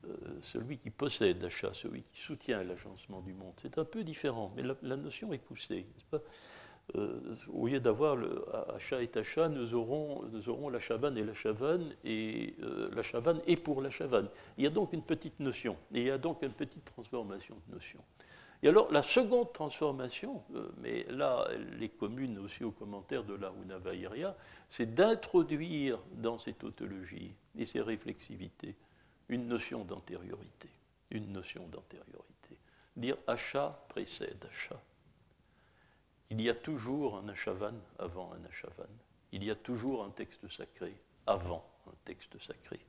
[0.07, 3.53] euh, celui qui possède Acha, celui qui soutient l'agencement du monde.
[3.61, 5.85] C'est un peu différent, mais la, notion est poussée.
[6.11, 6.21] Pas?
[6.95, 7.19] Euh,
[7.51, 8.15] au lieu d'avoir
[8.75, 13.01] achat et achat, nous aurons, nous aurons la chavane et la chavane, et euh, la
[13.01, 14.29] chavane est pour la chavane.
[14.57, 17.55] Il y a donc une petite notion, et il y a donc une petite transformation
[17.67, 17.99] de notion.
[18.61, 20.43] Et alors, la seconde transformation,
[20.77, 24.35] mais là, elle est commune aussi aux commentaires de la Unavairia,
[24.69, 28.75] c'est d'introduire dans cette tautologie et ces réflexivités
[29.29, 30.69] une notion d'antériorité.
[31.11, 32.57] Une notion d'antériorité.
[32.95, 34.81] Dire achat précède achat.
[36.29, 38.89] Il y a toujours un achavan avant un achavan.
[39.31, 40.95] Il y a toujours un texte sacré
[41.27, 42.79] avant un texte sacré.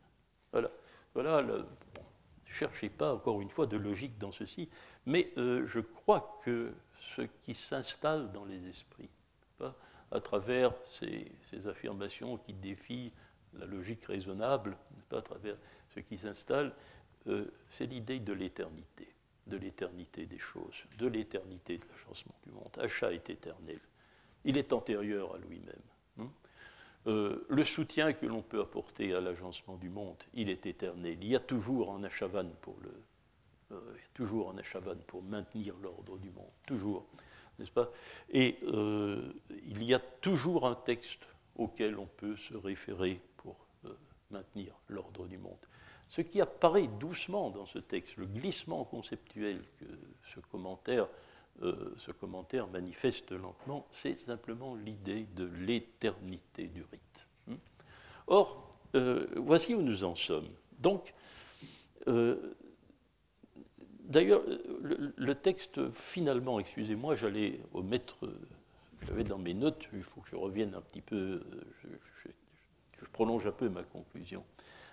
[0.52, 0.70] Voilà.
[1.14, 4.68] Voilà ne cherchez pas, encore une fois, de logique dans ceci,
[5.04, 9.10] mais euh, je crois que ce qui s'installe dans les esprits,
[10.12, 11.30] à travers ces,
[11.66, 13.12] affirmations qui défient
[13.54, 14.76] la logique raisonnable,
[15.08, 15.56] pas à travers
[15.88, 16.72] ce qui s'installe,
[17.26, 19.08] euh, c'est l'idée de l'éternité
[19.46, 22.70] de l'éternité des choses, de l'éternité de l'agencement du monde.
[22.78, 23.78] Achat est éternel.
[24.44, 25.74] Il est antérieur à lui-même.
[26.18, 26.30] Hein.
[27.06, 31.18] Euh, le soutien que l'on peut apporter à l'agencement du monde, il est éternel.
[31.20, 36.18] Il y a toujours un achavan pour le, euh, toujours un achavan pour maintenir l'ordre
[36.18, 37.06] du monde, toujours,
[37.58, 37.90] n'est-ce pas?
[38.30, 39.32] Et euh,
[39.66, 41.22] il y a toujours un texte
[41.56, 43.56] auquel on peut se référer pour
[44.30, 45.58] maintenir l'ordre du monde.
[46.08, 49.86] Ce qui apparaît doucement dans ce texte, le glissement conceptuel que
[50.34, 51.08] ce commentaire,
[51.62, 57.26] euh, ce commentaire manifeste lentement, c'est simplement l'idée de l'éternité du rite.
[57.48, 57.56] Hmm?
[58.28, 60.48] Or, euh, voici où nous en sommes.
[60.78, 61.12] Donc,
[62.06, 62.54] euh,
[64.06, 64.42] d'ailleurs,
[64.82, 68.28] le, texte, finalement, excusez-moi, j'allais omettre,
[69.06, 71.42] j'avais dans mes notes, il faut que je revienne un petit peu,
[73.02, 74.44] je prolonge un peu ma conclusion.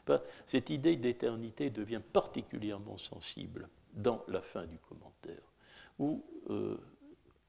[0.05, 5.53] Ben, cette idée d'éternité devient particulièrement sensible dans la fin du commentaire,
[5.99, 6.77] où euh,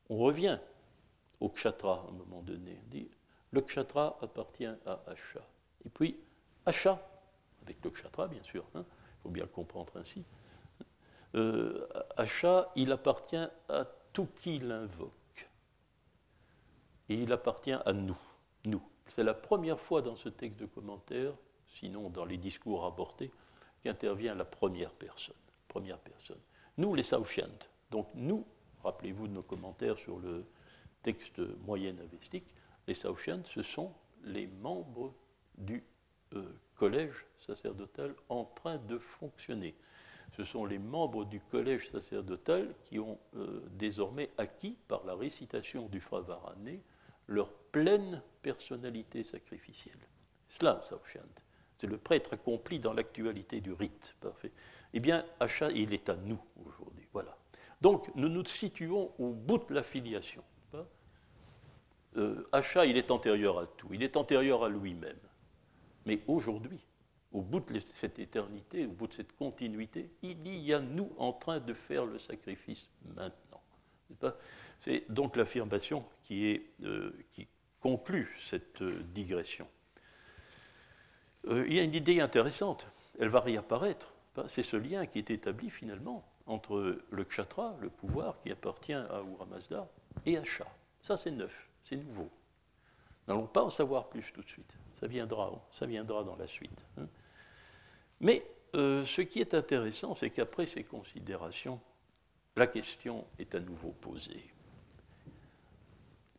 [0.08, 0.58] on revient
[1.40, 2.78] au kshatra à un moment donné.
[2.84, 3.10] On dit,
[3.50, 5.40] le kshatra appartient à Asha.
[5.84, 6.18] Et puis,
[6.64, 7.00] Asha,
[7.62, 8.86] avec le kshatra bien sûr, il hein,
[9.22, 10.24] faut bien le comprendre ainsi,
[11.34, 13.36] euh, Asha, il appartient
[13.68, 15.48] à tout qui l'invoque.
[17.08, 18.18] Et il appartient à nous,
[18.64, 18.82] nous.
[19.08, 21.34] C'est la première fois dans ce texte de commentaire
[21.74, 23.30] sinon dans les discours rapportés,
[23.82, 25.34] qu'intervient la première personne.
[25.68, 26.38] Première personne.
[26.78, 27.58] Nous, les Saouchiant,
[27.90, 28.46] donc nous,
[28.82, 30.46] rappelez-vous de nos commentaires sur le
[31.02, 32.54] texte moyen avestique,
[32.86, 33.92] les Saouchiant, ce sont
[34.22, 35.12] les membres
[35.58, 35.84] du
[36.34, 36.44] euh,
[36.76, 39.74] collège sacerdotal en train de fonctionner.
[40.36, 45.86] Ce sont les membres du collège sacerdotal qui ont euh, désormais acquis, par la récitation
[45.88, 46.82] du Fravarané,
[47.28, 49.98] leur pleine personnalité sacrificielle.
[50.48, 51.22] Cela, Saouchiant.
[51.76, 54.16] C'est le prêtre accompli dans l'actualité du rite.
[54.20, 54.52] Parfait.
[54.92, 57.06] Eh bien, Achat, il est à nous aujourd'hui.
[57.12, 57.36] Voilà.
[57.80, 60.42] Donc, nous nous situons au bout de la filiation.
[62.16, 63.88] Euh, Achat, il est antérieur à tout.
[63.92, 65.18] Il est antérieur à lui-même.
[66.06, 66.78] Mais aujourd'hui,
[67.34, 71.32] au bout de cette éternité, au bout de cette continuité, il y a nous en
[71.32, 73.60] train de faire le sacrifice maintenant.
[74.80, 77.10] C'est donc l'affirmation qui, euh,
[77.80, 79.66] conclut cette euh, digression.
[81.48, 82.86] Euh, il y a une idée intéressante.
[83.18, 84.14] elle va réapparaître.
[84.46, 89.04] C'est ce lien qui est établi finalement entre le kshatra, le pouvoir qui appartient à
[89.06, 89.88] Ahura Mazda,
[90.24, 90.66] et à Shah.
[91.02, 92.30] Ça, c'est neuf, c'est nouveau.
[93.26, 94.76] N'allons pas en savoir plus tout de suite.
[94.94, 96.84] Ça viendra, ça viendra dans la suite.
[96.98, 97.06] Hein.
[98.24, 98.42] Mais
[98.74, 101.78] euh, ce qui est intéressant, c'est qu'après ces considérations,
[102.56, 104.50] la question est à nouveau posée.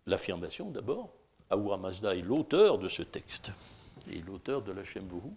[0.08, 1.14] L'affirmation d'abord,
[1.52, 3.52] Ahura Mazda est l'auteur de ce texte,
[4.10, 5.30] et l'auteur de la Shemvuhu.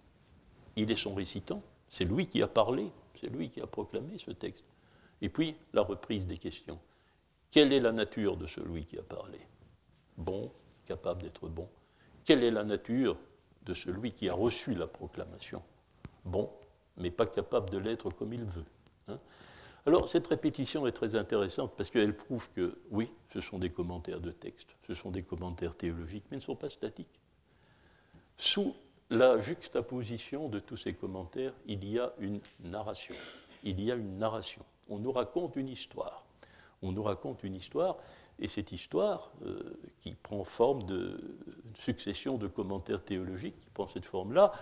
[0.75, 2.87] Il est son récitant, c'est lui qui a parlé,
[3.21, 4.65] c'est lui qui a proclamé ce texte.
[5.21, 6.79] Et puis, la reprise des questions.
[7.51, 9.39] Quelle est la nature de celui qui a parlé?
[10.17, 10.51] Bon,
[10.87, 11.69] capable d'être bon.
[12.25, 13.17] Quelle est la nature
[13.65, 15.61] de celui qui a reçu la proclamation?
[16.25, 16.49] Bon,
[16.97, 18.65] mais pas capable de l'être comme il veut.
[19.07, 19.19] Hein.
[19.85, 24.19] Alors, cette répétition est très intéressante parce qu'elle prouve que, oui, ce sont des commentaires
[24.19, 27.19] de texte, ce sont des commentaires théologiques, mais ne sont pas statiques.
[28.37, 28.75] Sous
[29.09, 33.15] la juxtaposition de tous ces commentaires, il y a une narration.
[33.63, 34.63] Il y a une narration.
[34.89, 36.25] On nous raconte une histoire.
[36.81, 37.97] On nous raconte une histoire,
[38.37, 41.19] et cette histoire, euh, qui prend forme de
[41.77, 44.53] succession de commentaires théologiques, qui prend cette forme-là,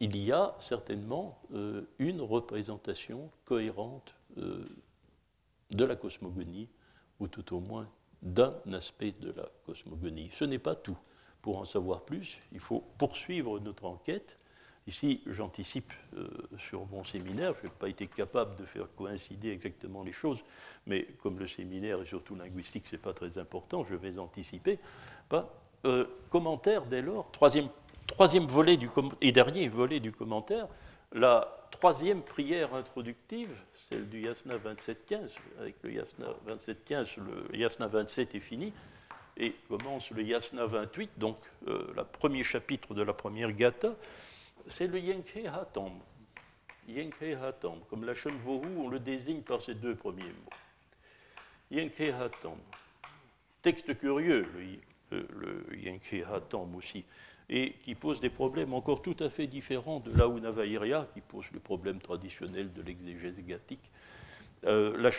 [0.00, 4.64] il y a certainement euh, une représentation cohérente euh,
[5.70, 6.68] de la cosmogonie,
[7.20, 7.88] ou tout au moins
[8.22, 10.30] d'un aspect de la cosmogonie.
[10.32, 10.96] Ce n'est pas tout.
[11.42, 14.38] Pour en savoir plus, il faut poursuivre notre enquête.
[14.86, 20.02] Ici, j'anticipe euh, sur mon séminaire, je n'ai pas été capable de faire coïncider exactement
[20.02, 20.44] les choses,
[20.86, 24.78] mais comme le séminaire est surtout linguistique, ce n'est pas très important, je vais anticiper.
[26.30, 27.68] Commentaire dès lors, troisième,
[28.08, 28.90] troisième volet du
[29.20, 30.66] et dernier volet du commentaire,
[31.12, 33.54] la troisième prière introductive,
[33.88, 37.18] celle du Yasna 27.15, avec le Yasna 27.15,
[37.50, 38.72] le Yasna 27 est fini,
[39.36, 41.36] et commence le Yasna 28, donc
[41.68, 43.94] euh, le premier chapitre de la première gata,
[44.66, 45.92] c'est le Yenke Hatam.
[46.88, 50.56] Yenke Hatam, comme la Shemvohu, on le désigne par ces deux premiers mots.
[51.70, 52.56] Yenke Hatam.
[53.62, 54.46] Texte curieux,
[55.10, 57.04] le, le Yenke Hatam aussi,
[57.50, 61.60] et qui pose des problèmes encore tout à fait différents de l'Aunavaïria, qui pose le
[61.60, 63.90] problème traditionnel de l'exégèse gathique
[64.64, 65.10] euh,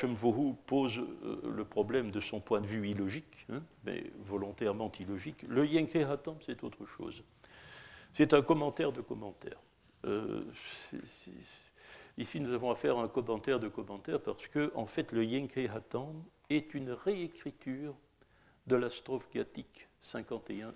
[0.66, 5.44] pose euh, le problème de son point de vue illogique, hein, mais volontairement illogique.
[5.48, 7.24] Le Yenke Hatam, c'est autre chose.
[8.12, 9.60] C'est un commentaire de commentaire.
[10.06, 10.44] Euh,
[12.18, 15.70] ici, nous avons affaire à un commentaire de commentaire parce que, en fait, le Yenke
[15.74, 17.96] Hatam est une réécriture
[18.68, 20.74] de la strophe gathique 51-22.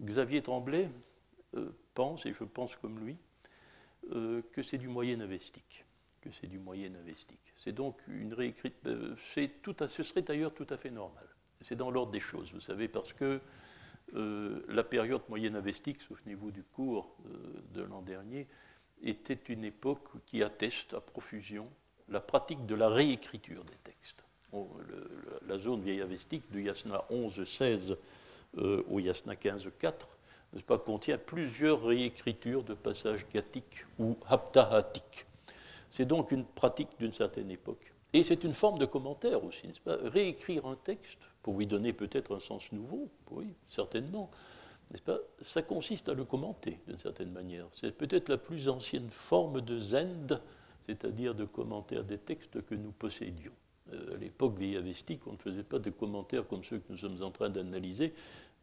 [0.00, 0.88] Xavier Tremblay
[1.94, 3.16] pense, et je pense comme lui,
[4.12, 5.84] euh, que c'est du moyen avestique.
[6.20, 6.92] Que c'est du moyen.
[7.54, 8.74] C'est donc une réécrite.
[8.86, 11.26] Euh, ce serait d'ailleurs tout à fait normal.
[11.62, 13.40] C'est dans l'ordre des choses, vous savez, parce que
[14.14, 17.16] euh, la période moyenne avestique, souvenez-vous du cours
[17.72, 18.46] de l'an dernier,
[19.02, 21.68] était une époque qui atteste à profusion
[22.08, 24.24] la pratique de la réécriture des textes.
[25.46, 27.96] La zone vieille avestique, du yasna 11-16
[28.56, 29.92] au yasna 15-4,
[30.52, 35.26] n'est-ce pas, contient plusieurs réécritures de passages gathiques ou haptahatiques.
[35.90, 37.92] C'est donc une pratique d'une certaine époque.
[38.14, 39.96] Et c'est une forme de commentaire aussi, n'est-ce pas?
[39.96, 44.30] Réécrire un texte pour lui donner peut-être un sens nouveau, oui, certainement,
[44.90, 45.18] n'est-ce pas?
[45.40, 47.66] Ça consiste à le commenter d'une certaine manière.
[47.72, 50.40] C'est peut-être la plus ancienne forme de zend,
[50.80, 53.52] c'est-à-dire de commentaire des textes que nous possédions.
[53.92, 57.22] Euh, à l'époque vieillavestique, on ne faisait pas de commentaires comme ceux que nous sommes
[57.22, 58.14] en train d'analyser,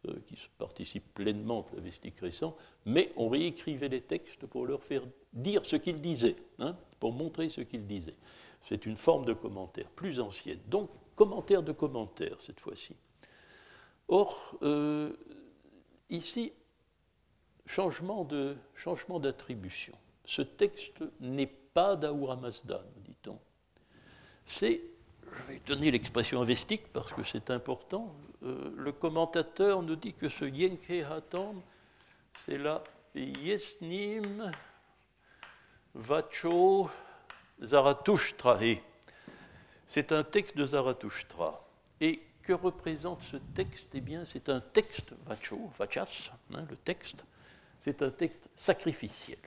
[0.06, 5.02] euh, qui participent pleinement à vestique récent, mais on réécrivait les textes pour leur faire
[5.32, 8.16] dire ce qu'ils disaient, hein, pour montrer ce qu'ils disaient.
[8.62, 10.60] C'est une forme de commentaire plus ancienne.
[10.68, 12.94] Donc, commentaire de commentaire cette fois-ci.
[14.08, 15.12] Or, euh,
[16.10, 16.52] ici,
[17.66, 18.24] changement
[19.18, 19.94] d'attribution.
[20.24, 23.38] Ce texte n'est pas d'Ahura Mazda, nous dit-on.
[24.44, 24.82] C'est,
[25.36, 30.28] je vais donner l'expression avestique parce que c'est important, euh, le commentateur nous dit que
[30.28, 31.60] ce Yenke Hatam,
[32.44, 32.82] c'est la
[33.14, 34.50] Yesnim
[35.94, 36.90] Vacho
[37.62, 38.58] Zarathustra.
[39.86, 41.62] C'est un texte de Zarathustra.
[42.00, 43.88] Et que représente ce texte?
[43.94, 47.24] Eh bien, c'est un texte, Vacho, Vachas, hein, le texte,
[47.80, 49.38] c'est un texte sacrificiel.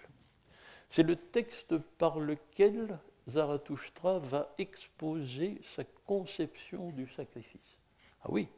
[0.89, 2.99] C'est le texte par lequel
[3.29, 7.77] Zarathustra va exposer sa conception du sacrifice.
[8.23, 8.49] Ah oui,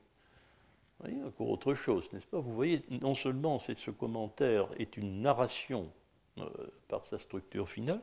[1.26, 2.40] encore autre chose, n'est-ce pas?
[2.40, 5.92] Vous voyez, non seulement ce commentaire est une narration
[6.38, 6.48] euh,
[6.88, 8.02] par sa structure finale,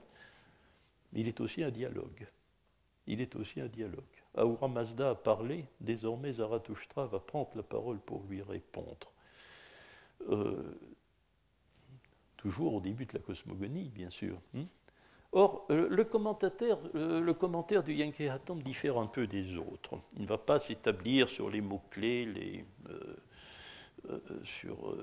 [1.13, 2.27] mais il est aussi un dialogue.
[3.07, 4.05] Il est aussi un dialogue.
[4.35, 9.13] Ahura Mazda a parlé, désormais Zarathustra va prendre la parole pour lui répondre.
[10.29, 10.79] Euh,
[12.37, 14.39] toujours au début de la cosmogonie, bien sûr.
[14.55, 14.65] Hein.
[15.33, 19.99] Or, euh, euh, le commentaire du Yankee Hatom diffère un peu des autres.
[20.17, 22.65] Il ne va pas s'établir sur les mots-clés, les,
[24.45, 24.97] sur,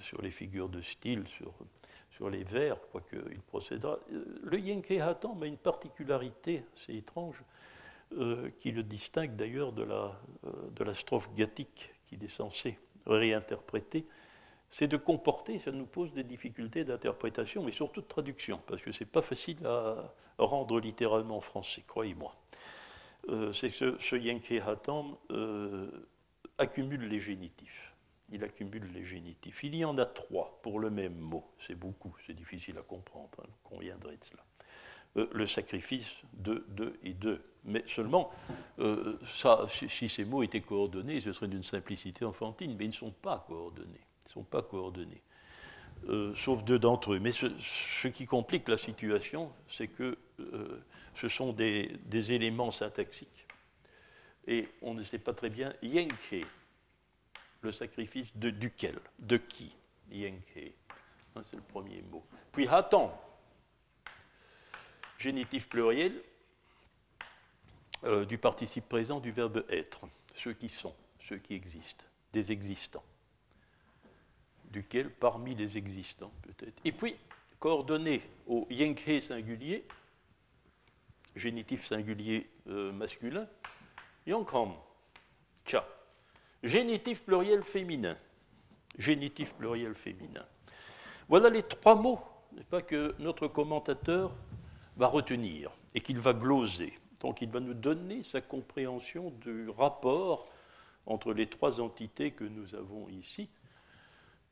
[0.00, 3.98] sur les figures de style, sur, les vers, quoique il procédera.
[4.42, 7.42] Le Yankee Hatom a une particularité assez étrange
[8.58, 10.20] qui le distingue d'ailleurs de la,
[10.74, 14.04] de la strophe gathique qu'il est censé réinterpréter
[14.70, 18.92] c'est de comporter, ça nous pose des difficultés d'interprétation, mais surtout de traduction, parce que
[18.92, 22.34] ce n'est pas facile à rendre littéralement en français, croyez-moi.
[23.28, 25.90] Euh, c'est ce, Yankee Hatam euh,
[26.56, 27.94] accumule les génitifs.
[28.32, 29.64] Il accumule les génitifs.
[29.64, 31.44] Il y en a trois pour le même mot.
[31.58, 34.44] C'est beaucoup, c'est difficile à comprendre, hein, conviendrait de cela.
[35.16, 37.42] Euh, le sacrifice de, de et de.
[37.64, 38.30] Mais seulement,
[39.68, 43.44] si ces mots étaient coordonnés, ce serait d'une simplicité enfantine, mais ils ne sont pas
[43.46, 44.00] coordonnés
[44.30, 45.22] ne sont pas coordonnés,
[46.08, 47.18] euh, sauf deux d'entre eux.
[47.18, 50.82] Mais ce, qui complique la situation, c'est que euh,
[51.14, 53.46] ce sont des, éléments syntaxiques.
[54.46, 56.46] Et on ne sait pas très bien Yenke,
[57.60, 59.74] le sacrifice de duquel, de qui
[60.10, 60.74] Yenke.
[61.36, 62.24] Hein, c'est le premier mot.
[62.52, 63.12] Puis Hatan,
[65.18, 66.22] génitif pluriel
[68.04, 73.04] euh, du participe présent du verbe être, ceux qui sont, ceux qui existent, des existants
[74.70, 76.80] duquel parmi les existants peut-être.
[76.84, 77.16] Et puis,
[77.58, 79.84] coordonné au Yenke singulier,
[81.36, 83.46] génitif singulier euh, masculin,
[84.26, 84.72] Yankham,
[85.64, 85.86] Cha.
[86.62, 88.16] Génitif pluriel féminin.
[88.98, 90.44] Génitif pluriel féminin.
[91.28, 92.20] Voilà les trois mots
[92.68, 94.34] pas, que notre commentateur
[94.96, 96.98] va retenir et qu'il va gloser.
[97.20, 100.46] Donc il va nous donner sa compréhension du rapport
[101.06, 103.48] entre les trois entités que nous avons ici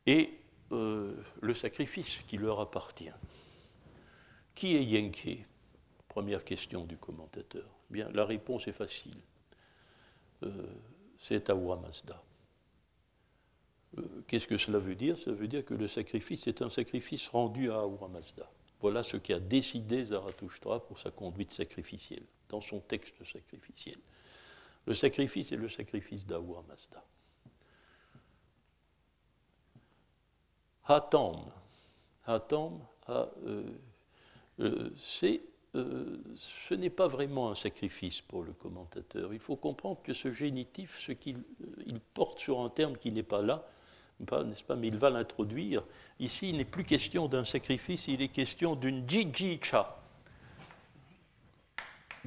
[0.09, 0.31] et
[0.73, 3.13] euh, le sacrifice qui leur appartient.
[4.55, 5.45] Qui est Yenke?
[6.09, 7.69] Première question du commentateur.
[7.91, 9.19] Bien, la réponse est facile.
[10.43, 10.67] Euh,
[11.19, 12.23] c'est Awa Mazda.
[13.99, 15.19] Euh, qu'est-ce que cela veut dire?
[15.19, 18.51] Ça veut dire que le sacrifice est un sacrifice rendu à Ahura Mazda.
[18.81, 23.99] Voilà ce qui a décidé Zarathustra pour sa conduite sacrificielle, dans son texte sacrificiel.
[24.87, 27.05] Le sacrifice est le sacrifice d'Ahura Mazda.
[30.89, 31.37] Hatam.
[32.27, 32.81] Hatam,
[33.11, 33.27] euh,
[34.61, 34.91] euh,
[35.75, 39.35] euh, ce n'est pas vraiment un sacrifice pour le commentateur.
[39.35, 41.43] Il faut comprendre que ce génitif, ce qu'il
[41.87, 43.67] il porte sur un terme qui n'est pas là,
[44.21, 45.85] n'est-ce pas, mais il va l'introduire.
[46.21, 49.95] Ici, il n'est plus question d'un sacrifice, il est question d'une jijicha.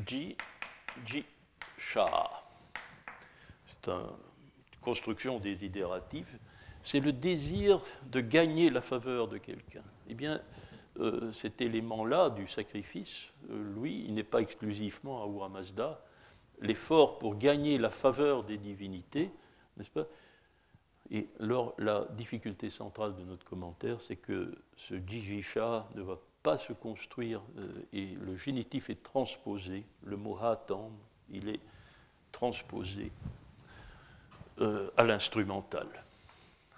[0.05, 0.37] Ji-ji-cha.
[3.67, 4.07] C'est une
[4.81, 6.37] construction désidérative
[6.83, 9.83] c'est le désir de gagner la faveur de quelqu'un.
[10.07, 10.41] Eh bien,
[10.99, 16.03] euh, cet élément-là du sacrifice, euh, lui, il n'est pas exclusivement à Ura Mazda.
[16.59, 19.31] L'effort pour gagner la faveur des divinités,
[19.77, 20.05] n'est-ce pas?
[21.09, 26.57] Et alors, la difficulté centrale de notre commentaire, c'est que ce Jijisha ne va pas
[26.57, 30.91] se construire, euh, et le génitif est transposé, le mot hatam,
[31.29, 31.61] il est
[32.31, 33.11] transposé
[34.95, 35.87] à l'instrumental.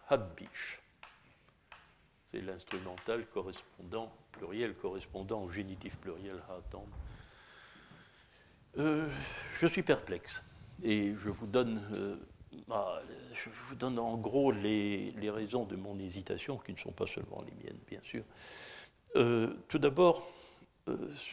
[0.09, 0.81] Habbish.
[2.31, 6.87] C'est l'instrumental correspondant, pluriel correspondant au génitif pluriel Hatam.
[8.79, 9.07] Euh,
[9.59, 10.43] je suis perplexe
[10.81, 12.15] et je vous donne, euh,
[12.71, 12.99] ah,
[13.81, 18.01] en gros les, raisons de mon hésitation, qui ne sont pas seulement les miennes, bien
[18.01, 18.23] sûr.
[19.15, 20.27] Euh, tout d'abord,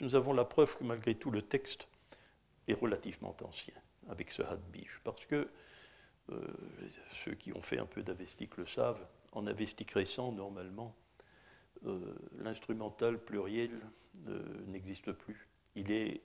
[0.02, 1.88] nous avons la preuve que malgré tout, le texte
[2.68, 3.74] est relativement ancien
[4.08, 5.48] avec ce Hadbish, parce que
[7.12, 10.94] ceux qui ont fait un peu d'avestique le savent, en avestique récent, normalement,
[11.86, 13.70] euh, l'instrumental pluriel
[14.28, 15.48] euh, n'existe plus.
[15.76, 16.22] Il, est,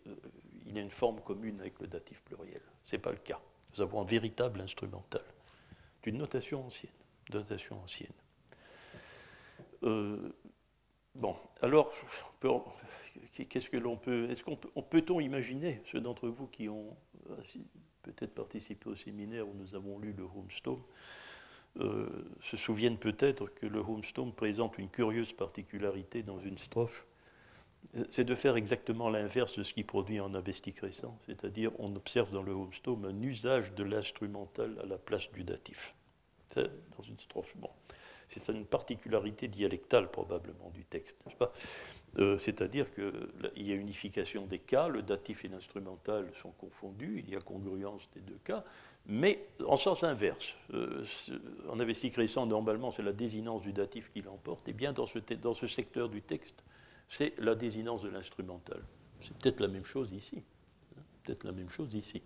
[0.65, 2.61] il a une forme commune avec le datif pluriel.
[2.83, 3.39] Ce n'est pas le cas.
[3.73, 5.21] Nous avons un véritable instrumental,
[6.03, 6.91] d'une notation ancienne.
[7.31, 8.11] Notation ancienne.
[11.13, 11.93] bon, alors,
[13.33, 14.29] qu'est-ce que l'on peut.
[14.29, 16.95] Est-ce qu'on peut-on imaginer, ceux d'entre vous qui ont
[18.05, 20.81] peut-être participé au séminaire où nous avons lu le Homestone,
[21.79, 22.07] euh,
[22.41, 27.05] se souviennent peut-être que le Homestone présente une curieuse particularité dans une strophe,
[27.95, 31.95] euh, c'est de faire exactement l'inverse de ce qui produit en avestique récent, c'est-à-dire on
[31.95, 35.95] observe dans le Homestone un usage de l'instrumental à la place du datif.
[36.55, 37.53] Dans une strophe.
[38.27, 41.51] C'est une particularité dialectale probablement du texte, n'est-ce pas?
[42.17, 47.33] Euh, C'est-à-dire qu'il y a unification des cas, le datif et l'instrumental sont confondus, il
[47.33, 48.63] y a congruence des deux cas,
[49.07, 50.55] mais en sens inverse.
[50.73, 51.05] Euh,
[51.69, 55.67] en avestique récent, normalement, c'est la désinence du datif qui l'emporte, et bien dans ce,
[55.67, 56.63] secteur du texte,
[57.07, 58.81] c'est la désinence de l'instrumental.
[59.19, 60.43] C'est peut-être la même chose ici.
[60.97, 62.21] Hein, peut-être la même chose ici.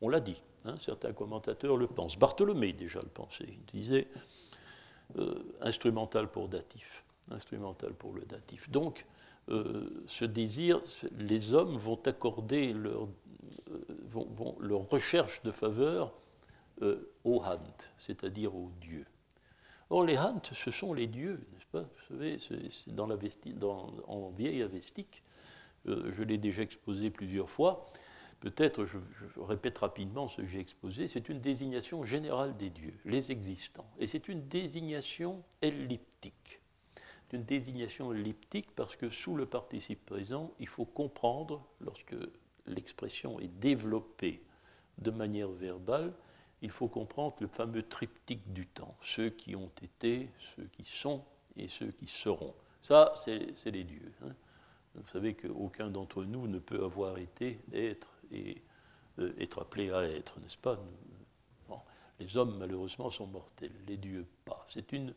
[0.00, 2.18] On l'a dit, hein, certains commentateurs le pensent.
[2.18, 3.48] Bartholomé déjà le pensait.
[3.48, 4.08] Il disait
[5.60, 8.70] instrumental pour datif, instrumental pour le datif.
[8.70, 9.06] Donc,
[9.48, 10.80] euh, ce désir,
[11.18, 13.08] les hommes vont accorder leur,
[14.60, 16.12] leur recherche de faveur
[17.24, 19.06] au Hant, c'est-à-dire au Dieu.
[19.90, 21.82] Or, les Hant, ce sont les dieux, n'est-ce pas?
[21.82, 23.16] Vous savez, c'est dans la
[23.54, 25.22] dans, en vieille avestique,
[25.86, 27.86] euh, je l'ai déjà exposé plusieurs fois.
[28.42, 28.98] Peut-être, je,
[29.40, 33.88] répète rapidement ce que j'ai exposé, c'est une désignation générale des dieux, les existants.
[34.00, 36.60] Et c'est une désignation elliptique.
[37.32, 42.16] Une désignation elliptique parce que sous le participe présent, il faut comprendre, lorsque
[42.66, 44.42] l'expression est développée
[44.98, 46.12] de manière verbale,
[46.62, 51.24] il faut comprendre le fameux triptyque du temps, ceux qui ont été, ceux qui sont
[51.54, 52.54] et ceux qui seront.
[52.82, 54.12] Ça, c'est les dieux.
[54.24, 54.34] Hein.
[54.96, 58.62] Vous savez qu'aucun d'entre nous ne peut avoir été, être et
[59.18, 60.78] euh, être appelé à être, n'est-ce pas
[62.18, 64.64] Les hommes, malheureusement, sont mortels, les dieux pas.
[64.68, 65.14] C'est une,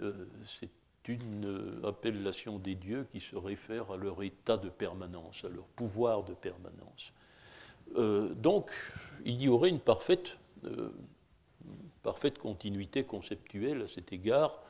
[0.00, 0.26] euh,
[1.08, 6.24] une appellation des dieux qui se réfère à leur état de permanence, à leur pouvoir
[6.24, 7.12] de permanence.
[7.96, 8.70] Euh, donc,
[9.24, 10.90] il y aurait une parfaite euh,
[12.02, 14.62] parfaite continuité conceptuelle à cet égard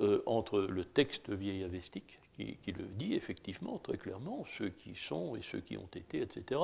[0.00, 5.36] euh, entre le texte vieil avestique, qui, le dit effectivement très clairement, ceux qui sont
[5.36, 6.60] et ceux qui ont été, etc.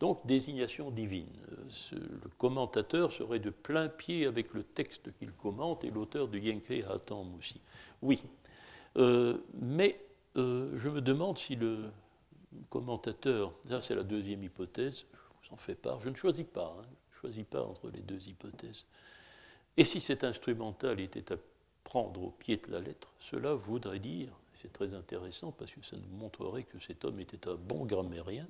[0.00, 1.28] Donc désignation divine.
[1.52, 6.38] Euh, le commentateur serait de plein pied avec le texte qu'il commente et l'auteur de
[6.38, 7.60] Yenke Hatam aussi.
[8.00, 8.22] Oui,
[8.94, 10.00] mais
[10.34, 11.90] je me demande si le
[12.70, 15.04] commentateur, ça c'est la deuxième hypothèse,
[15.42, 16.86] je vous en fais part, je ne choisis pas, hein,
[17.20, 18.86] choisis pas entre les deux hypothèses.
[19.76, 21.32] Et si cet instrumental était
[21.92, 25.94] prendre au pied de la lettre, cela voudrait dire, c'est très intéressant parce que ça
[25.98, 28.48] nous montrerait que cet homme était un bon grammairien,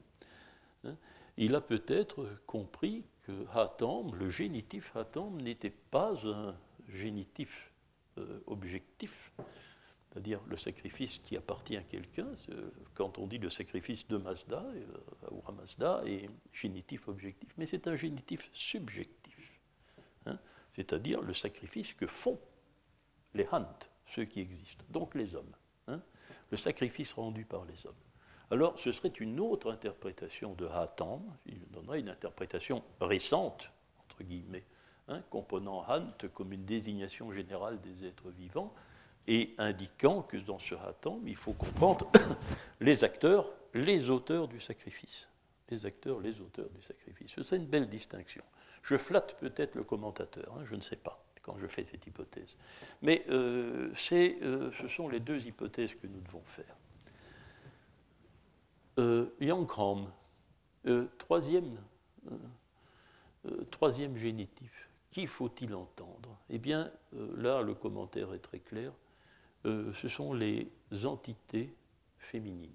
[0.84, 0.94] hein,
[1.36, 6.54] il a peut-être compris que Hatam, le génitif Hatam, n'était pas un
[6.88, 7.72] génitif
[8.16, 9.32] euh, objectif,
[10.12, 12.28] c'est-à-dire le sacrifice qui appartient à quelqu'un,
[12.94, 14.84] quand on dit le sacrifice de Mazda, euh,
[15.32, 19.58] ou à Mazda, est génitif objectif, mais c'est un génitif subjectif,
[20.26, 20.38] hein,
[20.76, 22.38] c'est-à-dire le sacrifice que font
[23.34, 23.66] les Hant,
[24.06, 25.54] ceux qui existent, donc les hommes,
[25.88, 26.00] hein,
[26.50, 27.94] le sacrifice rendu par les hommes.
[28.50, 33.70] Alors ce serait une autre interprétation de Hatam, il donnerait une interprétation récente,
[34.04, 34.64] entre guillemets,
[35.08, 38.74] hein, Hant comme une désignation générale des êtres vivants,
[39.26, 42.10] et indiquant que dans ce hatam, il faut comprendre
[42.80, 45.28] les acteurs, les auteurs du sacrifice.
[45.68, 47.34] Les acteurs, les auteurs du sacrifice.
[47.42, 48.42] C'est une belle distinction.
[48.82, 52.56] Je flatte peut-être le commentateur, hein, je ne sais pas, quand je fais cette hypothèse.
[53.02, 56.76] Mais euh, euh, ce sont les deux hypothèses que nous devons faire.
[58.98, 59.34] Euh,
[60.86, 61.78] euh, troisième,
[63.70, 64.88] troisième génitif.
[65.10, 66.38] Qui faut-il entendre?
[66.48, 66.90] Eh bien,
[67.36, 68.92] là, le commentaire est très clair.
[69.64, 70.70] Ce sont les
[71.04, 71.74] entités
[72.18, 72.70] féminines,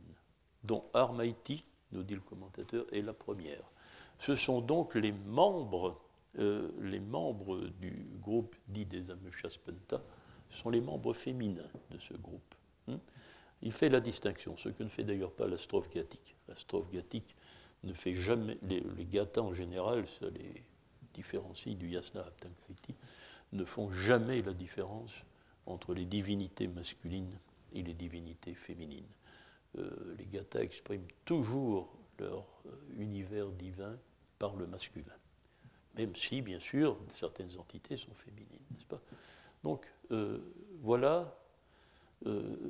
[0.63, 3.63] dont Armaiti, nous dit le commentateur, est la première.
[4.19, 5.99] Ce sont donc les membres,
[6.39, 10.01] euh, les membres du groupe dit des Amushaspenta,
[10.49, 12.55] sont les membres féminins de ce groupe.
[12.87, 12.99] Hein.
[13.61, 16.35] Il fait la distinction, ce que ne fait d'ailleurs pas la strophe gathique.
[16.47, 16.87] La strophe
[17.83, 20.63] ne fait jamais, les, les en général, ça les
[21.13, 22.95] différencie du yasna aptankaiti,
[23.53, 25.23] ne font jamais la différence
[25.65, 27.37] entre les divinités masculines
[27.73, 29.09] et les divinités féminines.
[29.77, 33.97] Euh, les Gathas expriment toujours leur euh, univers divin
[34.39, 35.13] par le masculin,
[35.97, 39.01] même si, bien sûr, certaines entités sont féminines, n'est-ce pas?
[39.63, 40.39] Donc, euh,
[40.81, 41.35] voilà,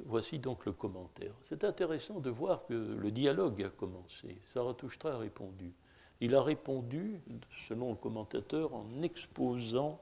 [0.05, 1.33] voici donc le commentaire.
[1.41, 4.37] C'est intéressant de voir que le dialogue a commencé.
[4.43, 5.73] Zarathustra a répondu.
[6.19, 7.21] Il a répondu,
[7.67, 10.01] selon le commentateur, en exposant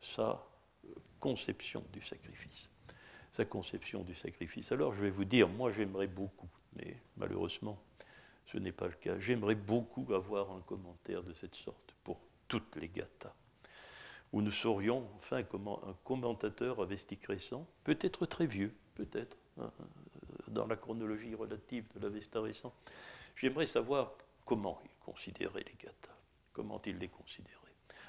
[0.00, 0.46] sa
[1.22, 2.68] conception du sacrifice.
[3.30, 4.72] Sa conception du sacrifice.
[4.72, 7.78] Alors je vais vous dire, moi j'aimerais beaucoup, mais malheureusement
[8.46, 11.91] ce n'est pas le cas, j'aimerais beaucoup avoir un commentaire de cette sorte
[12.52, 13.34] toutes les gathas,
[14.30, 19.72] où nous saurions, enfin, comment un commentateur avestique récent, peut-être très vieux, peut-être, hein,
[20.48, 22.74] dans la chronologie relative de l'Avesta récent,
[23.36, 24.12] j'aimerais savoir
[24.44, 26.14] comment il considérait les gathas,
[26.52, 27.56] comment il les considérait.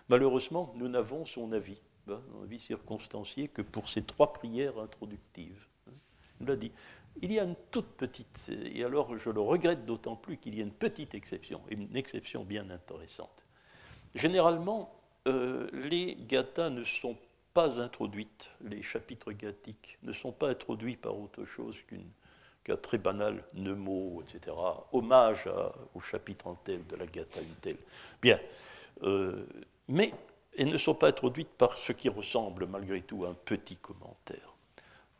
[0.09, 1.79] Malheureusement, nous n'avons son avis
[2.09, 5.67] hein, vie circonstanciée, que pour ces trois prières introductives.
[5.87, 5.93] Hein.
[6.41, 6.73] Il l'a dit.
[7.21, 10.59] Il y a une toute petite, et alors je le regrette d'autant plus qu'il y
[10.59, 13.42] a une petite exception, une exception bien intéressante.
[14.15, 14.93] Généralement,
[15.27, 17.17] euh, les gathas ne sont
[17.53, 21.77] pas introduites, les chapitres gathiques ne sont pas introduits par autre chose
[22.63, 24.55] qu'un très banal Nemo, etc.
[24.91, 25.49] Hommage
[25.93, 27.77] au chapitre en tel de la gatha une telle.
[28.21, 28.39] Bien.
[29.03, 29.45] Euh,
[29.87, 30.13] mais
[30.57, 34.55] elles ne sont pas introduites par ce qui ressemble malgré tout à un petit commentaire.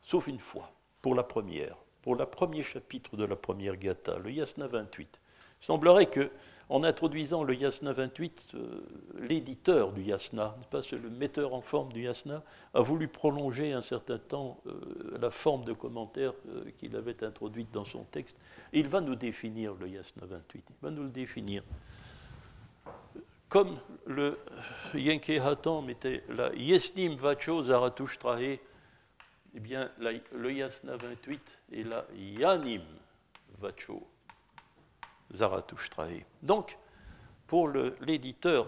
[0.02, 0.72] Sauf une fois,
[1.02, 5.20] pour la première, pour le premier chapitre de la première gatha, le Yasna 28.
[5.62, 6.32] Il semblerait que
[6.70, 8.82] en introduisant le Yasna 28, euh,
[9.20, 12.44] l'éditeur du Yasna, pas, le metteur en forme du Yasna,
[12.74, 17.72] a voulu prolonger un certain temps euh, la forme de commentaire euh, qu'il avait introduite
[17.72, 18.38] dans son texte.
[18.72, 20.66] Il va nous définir le Yasna 28.
[20.70, 21.64] Il va nous le définir.
[23.50, 24.40] Comme le
[24.96, 28.58] Yenke Hatam était la Yesnim Vacho Zarathustrahe,
[29.56, 32.82] eh bien, le Yasna 28 est la Yanim
[33.60, 34.08] Vacho
[35.34, 36.26] Zarathustrae.
[36.42, 36.78] Donc,
[37.48, 37.70] pour
[38.02, 38.68] l'éditeur,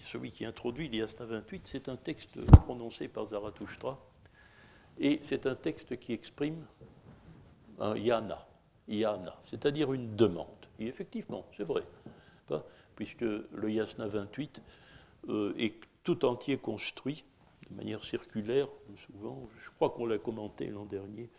[0.00, 3.98] celui qui introduit l'Yasna 28, c'est un texte prononcé par Zarathustra,
[4.98, 6.64] et c'est un texte qui exprime
[7.78, 8.46] un yana,
[8.88, 10.46] yana, c'est-à-dire une demande.
[10.78, 11.82] Et effectivement, c'est vrai,
[12.96, 14.62] puisque le Yasna 28
[15.28, 17.24] euh, est tout entier construit
[17.70, 21.30] de manière circulaire, souvent, je crois qu'on l'a commenté l'an dernier,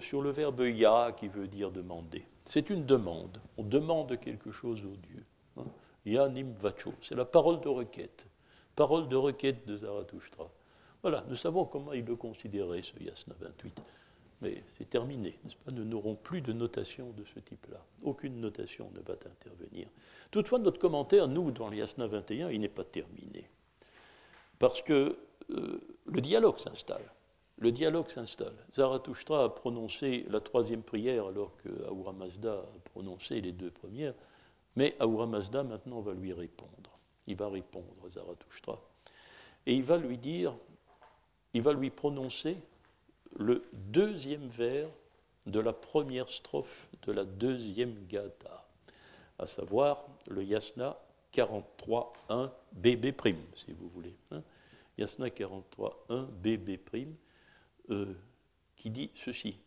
[0.00, 2.24] sur le verbe ya qui veut dire demander.
[2.44, 3.40] C'est une demande.
[3.56, 5.24] On demande quelque chose au Dieu.
[5.56, 5.64] Hein.
[6.04, 6.92] Yanim vacho.
[7.02, 8.26] C'est la parole de requête.
[8.76, 10.50] Parole de requête de Zarathustra.
[11.02, 13.82] Voilà, nous savons comment il le considérait, ce Yasna 28.
[14.42, 15.70] Mais c'est terminé, n'est-ce pas?
[15.72, 17.84] Nous n'aurons plus de notation de ce type-là.
[18.02, 19.88] Aucune notation ne va intervenir.
[20.30, 23.48] Toutefois, notre commentaire, nous, dans l'Yasna 21, il n'est pas terminé.
[24.58, 25.18] Parce que
[25.50, 27.04] euh, le dialogue s'installe
[27.60, 28.56] le dialogue s'installe.
[28.72, 34.14] Zarathustra a prononcé la troisième prière alors que Ahura Mazda a prononcé les deux premières,
[34.76, 36.90] mais Ahura Mazda maintenant va lui répondre.
[37.26, 38.80] Il va répondre à Zarathustra.
[39.66, 40.56] Et il va lui dire,
[41.52, 42.56] il va lui prononcer
[43.38, 44.88] le deuxième vers
[45.46, 48.66] de la première strophe de la deuxième gata,
[49.38, 50.98] à savoir le yasna
[51.34, 54.14] 43.1 BB', si vous voulez.
[54.30, 54.42] Hein.
[54.98, 56.78] Yasna 43.1 BB',
[57.90, 58.14] euh,
[58.76, 59.60] qui dit ceci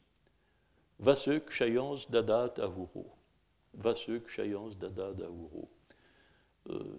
[0.99, 3.11] Vase kshayans dadat avuro.
[3.73, 5.69] Vase kshayans dadat avuro.
[6.69, 6.97] Euh,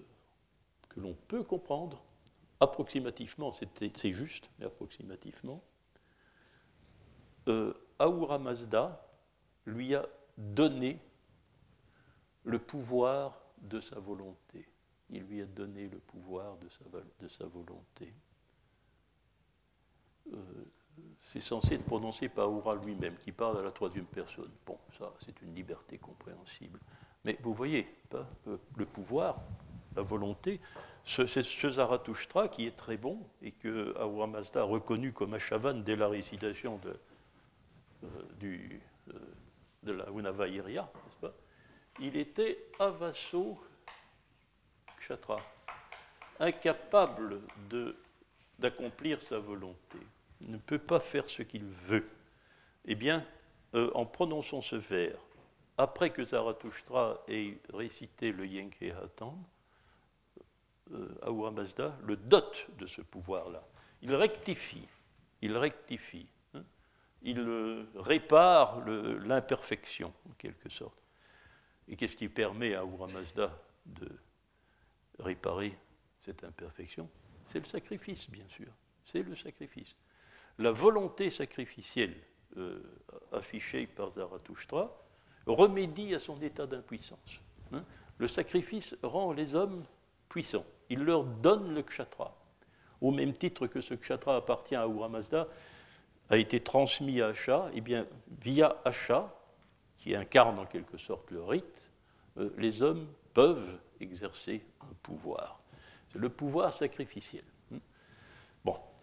[0.89, 2.03] que l'on peut comprendre
[2.61, 5.63] approximativement, c'est juste, mais approximativement.
[7.49, 9.07] Euh, Ahura Mazda
[9.67, 10.07] lui a
[10.37, 10.99] donné
[12.45, 14.69] le pouvoir de sa volonté.
[15.11, 16.85] Il lui a donné le pouvoir de sa,
[17.21, 18.13] de sa volonté.
[20.33, 20.65] Euh,
[21.25, 24.51] c'est censé être prononcé par Aura lui-même, qui parle à la troisième personne.
[24.67, 26.79] Bon, ça, c'est une liberté compréhensible.
[27.25, 29.41] Mais vous voyez, euh, le pouvoir,
[29.97, 30.61] la volonté,
[31.03, 35.75] ce, ce Zarathustra qui est très bon et que Ahura Mazda a reconnu comme Achavan
[35.75, 36.97] dès la récitation de,
[38.05, 38.09] euh,
[38.39, 39.19] du, euh,
[39.83, 41.33] de la Unavairya, n'est-ce pas?
[42.01, 43.59] Il était avasso
[44.99, 45.37] kshatra,
[46.39, 47.41] incapable
[48.59, 49.99] d'accomplir sa volonté
[50.45, 52.09] ne peut pas faire ce qu'il veut,
[52.85, 53.25] eh bien,
[53.75, 55.19] euh, en prononçant ce vers,
[55.77, 59.37] après que Zarathustra ait récité le Yenke Hatan,
[60.93, 63.67] euh, Ahura Mazda le dote de ce pouvoir-là.
[64.03, 64.87] Il rectifie,
[65.41, 66.65] il rectifie, hein.
[67.23, 71.03] il euh, répare l'imperfection, en quelque sorte.
[71.89, 73.51] Et qu'est-ce qui permet à Ahura Mazda
[73.87, 74.09] de
[75.19, 75.77] réparer
[76.21, 77.09] cette imperfection?
[77.47, 78.73] C'est le sacrifice, bien sûr.
[79.05, 79.97] C'est le sacrifice
[80.59, 82.15] la volonté sacrificielle
[82.57, 82.81] euh,
[83.33, 84.97] affichée par Zarathustra
[85.47, 87.41] remédie à son état d'impuissance.
[87.73, 87.83] Hein.
[88.19, 89.85] le sacrifice rend les hommes
[90.29, 90.67] puissants.
[90.89, 92.37] Il leur donne le kshatra.
[93.01, 95.49] Au même titre que ce kshatra appartient à Ahura Mazda,
[96.31, 98.07] a été transmis à Asha, et eh bien,
[98.41, 99.35] via Asha,
[99.99, 101.91] qui incarne en quelque sorte le rite,
[102.39, 105.61] euh, les hommes peuvent exercer un pouvoir.
[106.13, 107.45] C'est le pouvoir sacrificiel.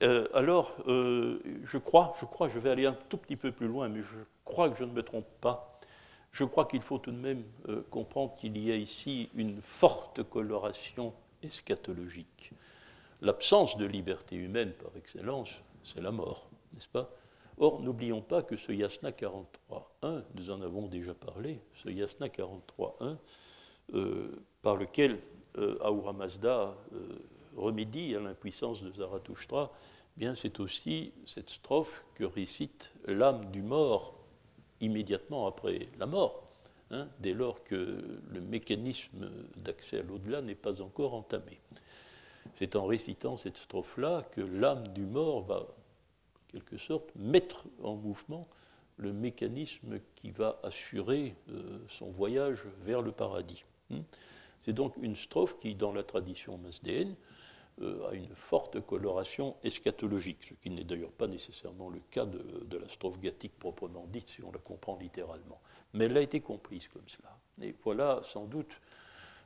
[0.02, 3.68] Euh, alors, euh, je crois, je crois, je vais aller un tout petit peu plus
[3.68, 5.80] loin, mais je crois que je ne me trompe pas.
[6.32, 10.24] Je crois qu'il faut tout de même euh, comprendre qu'il y a ici une forte
[10.24, 12.54] coloration eschatologique.
[13.22, 17.12] L'absence de liberté humaine par excellence, c'est la mort, n'est-ce pas?
[17.58, 23.18] Or, n'oublions pas que ce Yasna 43.1, nous en avons déjà parlé, ce Yasna 43.1,
[24.64, 25.20] par lequel
[25.82, 26.74] Ahura Mazda
[27.56, 29.72] remédie à l'impuissance de Zarathustra,
[30.18, 34.16] eh bien c'est aussi cette strophe que récite l'âme du mort
[34.82, 36.44] immédiatement après la mort,
[36.90, 41.60] hein, dès lors que le mécanisme d'accès à l'au-delà n'est pas encore entamé.
[42.56, 47.96] C'est en récitant cette strophe-là que l'âme du mort va, en quelque sorte, mettre en
[47.96, 48.48] mouvement
[48.98, 53.64] le mécanisme qui va assurer euh, son voyage vers le paradis.
[53.90, 54.02] Hmm.
[54.62, 57.16] C'est donc une strophe qui, dans la tradition masdéenne,
[57.80, 62.78] euh, a une forte coloration eschatologique, ce qui n'est d'ailleurs pas nécessairement le cas de,
[62.78, 65.60] la strophe gathique proprement dite, si on la comprend littéralement.
[65.94, 67.40] Mais elle a été comprise comme cela.
[67.62, 68.82] Et voilà sans doute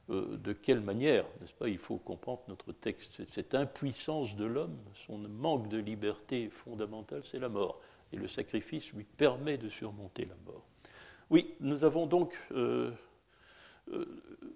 [0.10, 3.22] euh, de quelle manière, n'est-ce pas, il faut comprendre notre texte.
[3.30, 7.80] Cette impuissance de l'homme, son manque de liberté fondamentale, c'est la mort.
[8.12, 10.66] Et le sacrifice lui permet de surmonter la mort.
[11.30, 12.92] Oui, nous avons donc euh,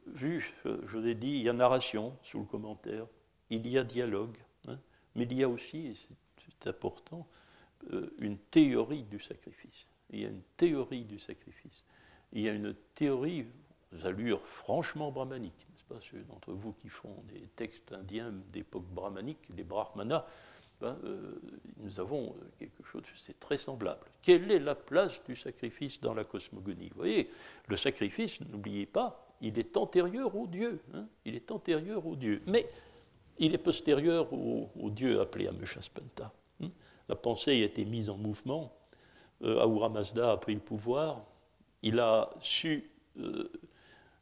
[0.08, 3.06] vu, je vous ai dit, il y a narration sous le commentaire,
[3.50, 4.38] il y a dialogue,
[4.68, 4.80] hein,
[5.16, 7.28] mais il y a aussi, et c'est important,
[8.20, 9.88] une théorie du sacrifice.
[10.10, 11.84] Il y a une théorie du sacrifice.
[12.34, 13.46] Il y a une théorie,
[14.04, 19.40] allures franchement brahmaniques, n'est-ce pas Ceux d'entre vous qui font des textes indiens d'époque brahmanique,
[19.56, 20.26] les brahmanas,
[20.80, 21.42] ben, euh,
[21.78, 24.06] nous avons quelque chose, c'est très semblable.
[24.22, 26.90] Quelle est la place du sacrifice dans la cosmogonie?
[26.90, 27.30] Vous voyez,
[27.68, 30.80] le sacrifice, n'oubliez pas, il est antérieur au Dieu.
[30.94, 32.42] Hein, il est antérieur au Dieu.
[32.46, 32.70] Mais
[33.40, 36.32] il est postérieur au, Dieu appelé Ameshaspanta.
[36.62, 36.70] Hein.
[37.08, 38.74] La pensée a été mise en mouvement.
[39.44, 41.22] Euh, Ahura Mazda a pris le pouvoir.
[41.82, 43.50] Il a su euh,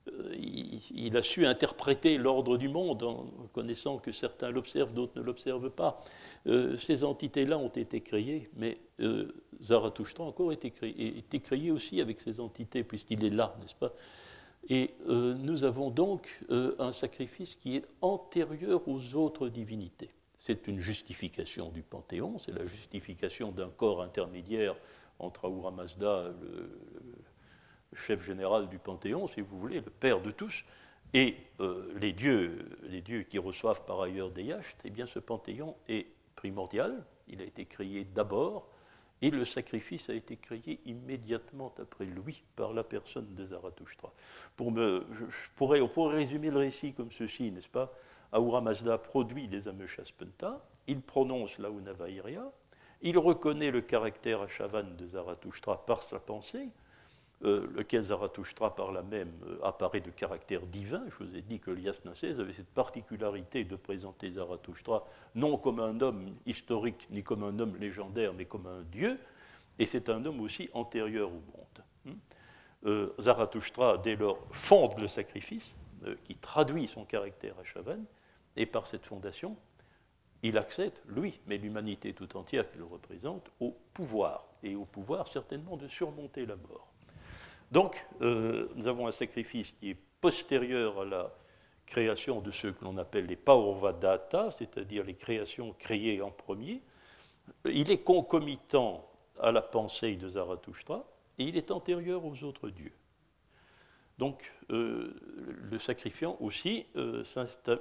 [0.08, 5.22] euh, il, a su interpréter l'ordre du monde en reconnaissant que certains l'observent, d'autres ne
[5.22, 6.02] l'observent pas.
[6.48, 8.78] Euh, ces entités-là ont été créées, mais
[9.62, 13.94] Zarathustra encore été créé, été créé aussi avec ces entités, puisqu'il est là, n'est-ce pas?
[14.70, 20.12] Et nous avons donc un sacrifice qui est antérieur aux autres divinités.
[20.40, 24.76] C'est une justification du Panthéon, c'est la justification d'un corps intermédiaire
[25.20, 26.70] entre Ahura Mazda, le,
[27.94, 30.64] chef général du Panthéon, si vous voulez, le père de tous,
[31.14, 35.20] et euh, les, dieux, les dieux qui reçoivent par ailleurs des yachts, eh bien ce
[35.20, 38.70] Panthéon est primordial, il a été créé d'abord,
[39.22, 44.12] et le sacrifice a été créé immédiatement après lui par la personne de Zarathustra.
[44.56, 47.92] Pour me, je, pourrais, on pourrait résumer le récit comme ceci, n'est-ce pas?
[48.32, 52.52] Ahura Mazda produit les Ameshaspenta, il prononce la Unavairia,
[53.02, 56.70] il reconnaît le caractère achavan de Zarathustra par sa pensée,
[57.46, 61.04] euh, lequel Zarathustra par là même euh, apparaît de caractère divin.
[61.08, 66.02] Je vous ai dit que Lias avait cette particularité de présenter Zarathustra non comme un
[66.02, 69.20] homme historique ni comme un homme légendaire, mais comme un dieu,
[69.78, 71.84] et c'est un homme aussi antérieur au monde.
[72.06, 72.20] Hmm.
[72.88, 75.78] Euh, Zarathustra, dès lors, fonde le sacrifice,
[76.24, 78.00] qui traduit son caractère à Chavan,
[78.56, 79.58] et par cette fondation,
[80.42, 85.78] il accède, lui, mais l'humanité tout entière qu'il représente, au pouvoir, et au pouvoir certainement
[85.78, 86.88] de surmonter la mort.
[87.72, 91.34] Donc, euh, nous avons un sacrifice qui est postérieur à la
[91.86, 96.82] création de ce que l'on appelle les Paurvadata, c'est-à-dire les créations créées en premier.
[97.66, 99.10] Il est concomitant
[99.40, 101.06] à la pensée de Zarathustra
[101.38, 102.94] et il est antérieur aux autres dieux.
[104.18, 105.14] Donc, euh,
[105.70, 107.24] le sacrifiant aussi euh,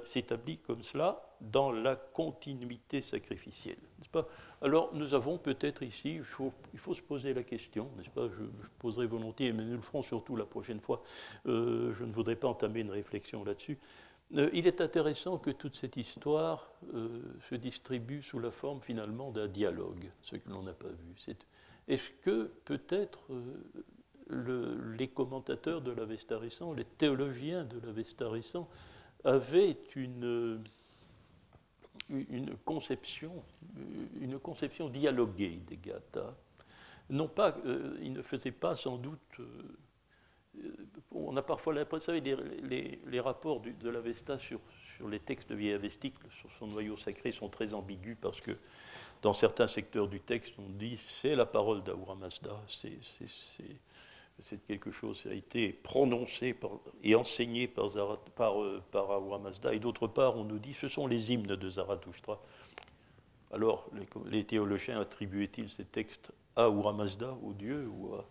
[0.05, 3.77] s'établit comme cela dans la continuité sacrificielle.
[4.11, 4.27] Pas?
[4.61, 8.29] Alors, nous avons peut-être ici, il faut, se poser la question, n'est-ce pas?
[8.29, 8.43] Je,
[8.79, 11.03] poserai volontiers, mais nous le ferons surtout la prochaine fois.
[11.45, 13.77] Euh, je ne voudrais pas entamer une réflexion là-dessus.
[14.31, 16.71] il est intéressant que toute cette histoire
[17.49, 21.35] se distribue sous la forme finalement d'un dialogue, ce que l'on n'a pas vu.
[21.87, 23.29] Est-ce que peut-être
[24.29, 28.67] les commentateurs de l'Avesta récent, les théologiens de l'Avesta récent,
[29.23, 30.61] avaient une,
[32.09, 33.43] une, conception,
[34.19, 36.35] une conception dialoguée des Gathas.
[37.09, 39.39] Non pas, euh, ne faisaient pas sans doute.
[39.39, 40.71] Euh,
[41.11, 42.21] on a parfois l'impression, les,
[42.63, 44.59] les, les, rapports de l'Avesta sur,
[44.97, 48.57] sur les textes vieilles avestiques, sur son noyau sacré, sont très ambigus parce que
[49.21, 52.99] dans certains secteurs du texte, on dit c'est la parole d'Ahura Mazda, c'est
[54.43, 56.55] c'est quelque chose qui a été prononcé
[57.03, 57.87] et enseigné par,
[58.35, 61.69] par, euh, par Mazda, et d'autre part, on nous dit ce sont les hymnes de
[61.69, 62.39] Zarathustra.
[63.51, 63.89] Alors,
[64.29, 68.25] les, théologiens attribuaient-ils ces textes à Ahura Mazda, au Dieu, ou à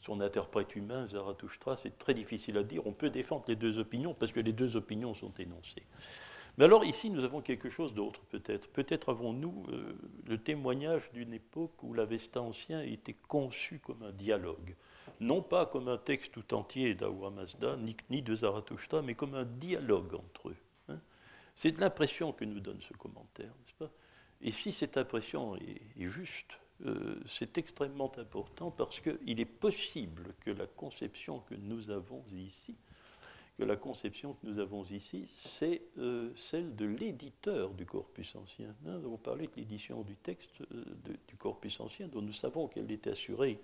[0.00, 1.76] son interprète humain, Zarathustra?
[1.76, 2.86] C'est très difficile à dire.
[2.86, 5.82] On peut défendre les deux opinions parce que les deux opinions sont énoncées.
[6.58, 8.68] Mais alors ici, nous avons quelque chose d'autre peut-être.
[8.68, 9.94] Peut-être avons-nous euh,
[10.26, 14.74] le témoignage d'une époque où l'Avesta ancien était conçu comme un dialogue
[15.20, 17.76] non pas comme un texte tout entier d'Ahura Mazda,
[18.10, 20.56] ni, de Zarathustra, mais comme un dialogue entre eux.
[20.88, 21.00] Hein.
[21.54, 23.90] C'est l'impression que nous donne ce commentaire, n'est-ce pas?
[24.42, 30.50] Et si cette impression est, juste, euh, c'est extrêmement important parce qu'il est possible que
[30.50, 32.76] la conception que nous avons ici,
[33.56, 38.74] que la conception que nous avons ici, c'est euh, celle de l'éditeur du corpus ancien.
[38.84, 40.84] Hein, avons parlé de l'édition du texte euh,
[41.28, 43.60] du corpus ancien, dont nous savons qu'elle était assurée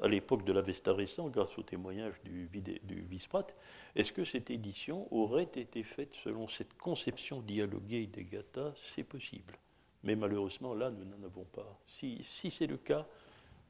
[0.00, 3.46] à l'époque de l'Avesta récent, grâce au témoignage du, du Visprat,
[3.94, 9.54] est-ce que cette édition aurait été faite selon cette conception dialoguée des Gathas C'est possible.
[10.02, 11.78] Mais malheureusement, là, nous n'en avons pas.
[11.86, 13.06] Si, si c'est le cas,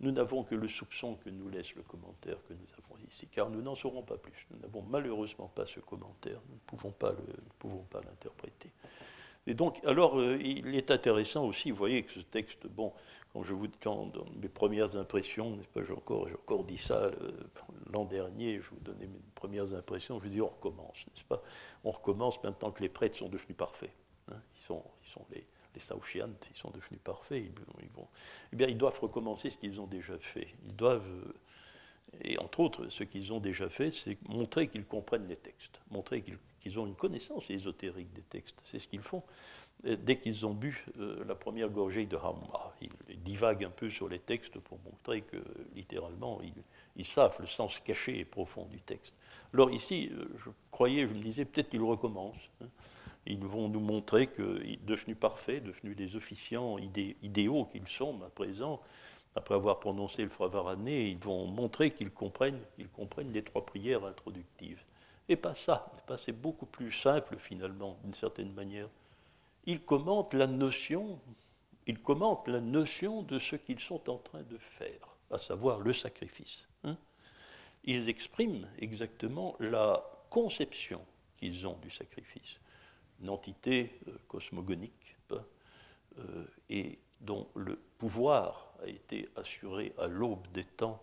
[0.00, 3.50] nous n'avons que le soupçon que nous laisse le commentaire que nous avons ici, car
[3.50, 4.46] nous n'en saurons pas plus.
[4.50, 6.92] Nous n'avons malheureusement pas ce commentaire, nous ne pouvons
[7.84, 8.70] pas l'interpréter.
[9.46, 12.92] Et donc, alors, euh, il est intéressant aussi, vous voyez que ce texte, bon,
[13.32, 17.10] quand je vous, quand dans mes premières impressions, n'est-ce pas, j'ai encore, encore dit ça
[17.92, 21.42] l'an dernier, je vous donnais mes premières impressions, je vous dis, on recommence, n'est-ce pas?
[21.84, 23.92] On recommence maintenant que les prêtres sont devenus parfaits.
[24.30, 24.36] Hein.
[24.54, 27.42] ils, sont, ils sont les, les ils sont devenus parfaits.
[27.42, 28.06] Ils, vont,
[28.52, 30.48] eh bien, ils doivent recommencer ce qu'ils ont déjà fait.
[30.64, 35.26] Ils doivent, euh, et entre autres, ce qu'ils ont déjà fait, c'est montrer qu'ils comprennent
[35.28, 36.38] les textes, montrer qu'ils
[36.78, 38.58] ont une connaissance ésotérique des textes.
[38.62, 39.22] C'est ce qu'ils font.
[39.84, 44.08] dès qu'ils ont bu euh, la première gorgée de Hamma, ils, divaguent un peu sur
[44.08, 45.38] les textes pour montrer que,
[45.74, 46.40] littéralement,
[46.96, 49.14] ils, savent le sens caché et profond du texte.
[49.52, 52.50] Alors ici, euh, je croyais, je me disais, peut-être qu'ils recommencent.
[52.62, 52.66] Hein.
[53.26, 58.80] Ils vont nous montrer que, devenus parfaits, devenus les officiants idéaux qu'ils sont à présent,
[59.34, 64.04] après avoir prononcé le fravarané, ils vont montrer qu'ils comprennent, ils comprennent les trois prières
[64.04, 64.82] introductives.
[65.36, 68.88] Pas ça, c'est beaucoup plus simple finalement, d'une certaine manière.
[69.64, 71.20] Ils commentent la notion,
[71.86, 75.92] ils commentent la notion de ce qu'ils sont en train de faire, à savoir le
[75.92, 76.68] sacrifice.
[76.84, 76.96] Hein.
[77.84, 81.00] ils expriment exactement la conception
[81.36, 82.58] qu'ils ont du sacrifice
[83.22, 90.64] une entité euh, cosmogonique euh, et dont le pouvoir a été assuré à l'aube des
[90.64, 91.00] temps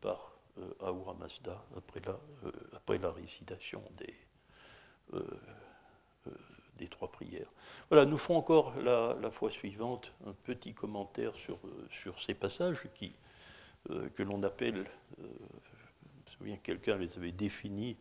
[0.00, 0.31] par
[0.80, 2.18] Ahura Mazda après la,
[2.74, 4.14] après la récitation des,
[6.76, 7.50] des trois prières.
[7.88, 11.58] Voilà, nous ferons encore la, fois suivante un petit commentaire sur,
[11.90, 13.14] sur ces passages qui,
[13.88, 14.86] que l'on appelle,
[15.18, 17.96] je me souviens que quelqu'un les avait définis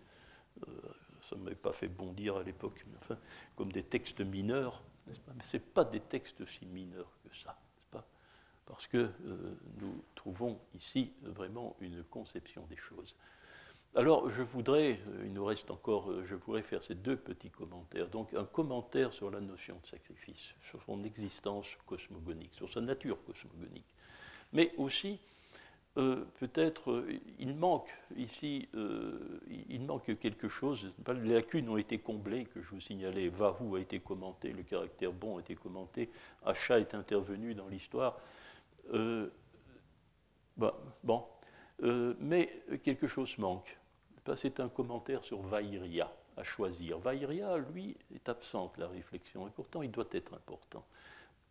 [1.21, 3.17] ça ne m'avait pas fait bondir à l'époque, enfin,
[3.55, 5.33] comme des textes mineurs, pas?
[5.35, 7.57] Mais ce n'est pas des textes si mineurs que ça,
[8.65, 13.15] parce que euh, nous trouvons ici vraiment une conception des choses.
[13.95, 17.49] Alors, je voudrais, euh, il nous reste encore, euh, je voudrais faire ces deux petits
[17.49, 18.07] commentaires.
[18.07, 23.17] Donc, un commentaire sur la notion de sacrifice, sur son existence cosmogonique, sur sa nature
[23.25, 23.93] cosmogonique,
[24.53, 25.19] mais aussi
[25.93, 27.05] peut-être
[27.37, 28.69] il manque ici,
[29.67, 30.93] il manque quelque chose.
[31.21, 33.27] Les lacunes ont été comblées, que je vous signalais.
[33.27, 36.09] Vahou a été commenté, le caractère bon a été commenté,
[36.45, 38.21] Achat est intervenu dans l'histoire.
[40.57, 41.25] Bah, bon,
[42.19, 43.77] mais quelque chose manque.
[44.35, 46.99] C'est un commentaire sur Vaïria à choisir.
[46.99, 50.85] Vaïria, lui, est absent de la réflexion, et pourtant il doit être important.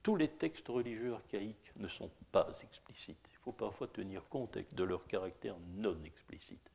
[0.03, 4.85] Tous les textes religieux archaïques ne sont pas explicites il faut parfois tenir compte de
[4.85, 6.71] leur caractère non explicite.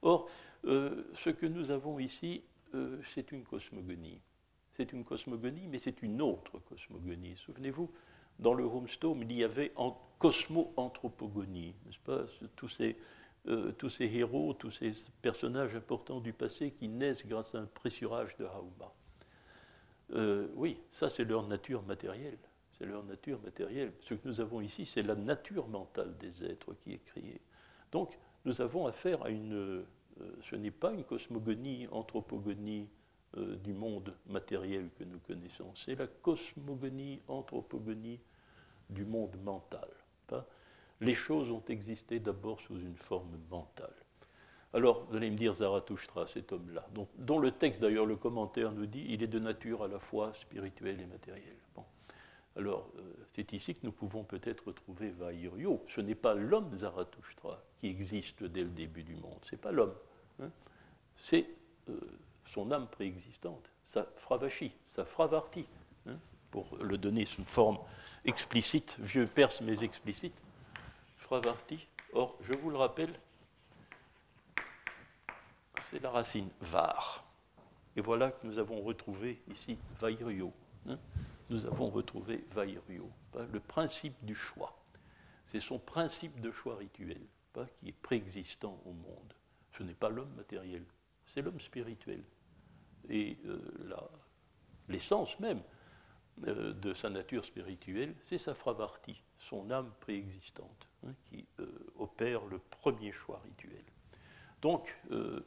[0.00, 0.30] Or,
[0.64, 2.42] euh, ce que nous avons ici,
[2.74, 4.22] euh, c'est une cosmogonie.
[4.70, 7.36] C'est une cosmogonie, mais c'est une autre cosmogonie.
[7.36, 7.90] Souvenez-vous,
[8.38, 12.96] dans le Homestome, il y avait en cosmo-anthropogonie, n'est-ce pas tous ces,
[13.48, 14.92] euh, tous ces héros, tous ces
[15.22, 18.92] personnages importants du passé qui naissent grâce à un pressurage de Hauma.
[20.54, 22.38] oui, ça c'est leur nature matérielle
[22.76, 23.92] c'est leur nature matérielle.
[24.00, 27.40] Ce que nous avons ici, c'est la nature mentale des êtres qui est créée.
[27.90, 29.54] Donc, nous avons affaire à une.
[29.54, 29.84] Euh,
[30.42, 32.88] ce n'est pas une cosmogonie, anthropogonie
[33.36, 38.20] euh, du monde matériel que nous connaissons, c'est la cosmogonie, anthropogonie
[38.88, 39.88] du monde mental.
[41.00, 43.92] Les choses ont existé d'abord sous une forme mentale.
[44.72, 48.86] Alors, vous allez me dire Zarathustra, cet homme-là, dont, le texte, d'ailleurs, le commentaire nous
[48.86, 51.56] dit, il est de nature à la fois spirituelle et matérielle.
[52.56, 55.84] Alors, euh, c'est ici que nous pouvons peut-être retrouver Vairio.
[55.88, 59.38] Ce n'est pas l'homme Zarathustra qui existe dès le début du monde.
[59.42, 59.94] Ce n'est pas l'homme.
[60.40, 60.50] Hein.
[61.16, 61.46] C'est
[61.90, 62.00] euh,
[62.46, 65.66] son âme préexistante, sa fravashi, sa fravarti,
[66.06, 66.18] hein,
[66.56, 67.78] pour le donner sous forme
[68.24, 70.32] explicite, vieux perse mais explicite.
[71.18, 71.86] Fravarti.
[72.14, 73.12] Or, je vous le rappelle,
[75.90, 77.26] c'est la racine var.
[77.94, 80.50] Et voilà que nous avons retrouvé ici Vairio.
[80.88, 80.98] Hein
[81.50, 83.10] nous avons retrouvé Vairio,
[83.52, 84.78] le principe du choix.
[85.44, 87.20] C'est son principe de choix rituel
[87.80, 89.34] qui est préexistant au monde.
[89.76, 90.84] Ce n'est pas l'homme matériel,
[91.26, 92.22] c'est l'homme spirituel.
[93.10, 93.60] Et euh,
[94.88, 95.60] l'essence même
[96.46, 101.66] euh, de sa nature spirituelle, c'est sa fravarti, son âme préexistante, hein, qui euh,
[101.98, 103.84] opère le premier choix rituel.
[104.60, 105.40] Donc, euh,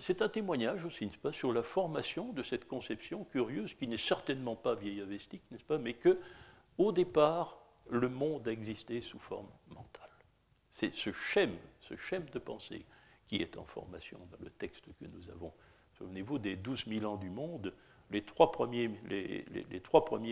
[0.00, 3.96] c'est un témoignage aussi, n'est-ce pas, sur la formation de cette conception curieuse qui n'est
[3.96, 6.18] certainement pas vieille avestique, n'est-ce pas, mais que,
[6.76, 7.58] au départ,
[7.88, 10.10] le monde a existé sous forme mentale.
[10.70, 12.84] C'est ce schème, ce schème de pensée
[13.26, 15.52] qui est en formation dans le texte que nous avons.
[15.96, 17.72] Souvenez-vous des 12 000 ans du monde,
[18.10, 18.88] les trois premiers,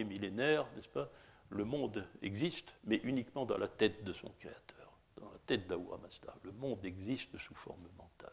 [0.05, 1.11] millénaires, n'est-ce pas
[1.51, 6.35] Le monde existe, mais uniquement dans la tête de son créateur, dans la tête Mazda.
[6.43, 8.33] Le monde existe sous forme mentale.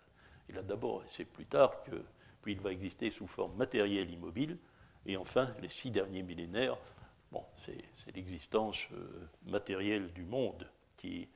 [0.49, 2.03] Il a d'abord, c'est plus tard que,
[2.41, 4.57] puis il va exister sous forme matérielle immobile,
[5.05, 6.77] et enfin, les six derniers millénaires,
[7.57, 11.27] c'est l'existence euh, matérielle du monde qui,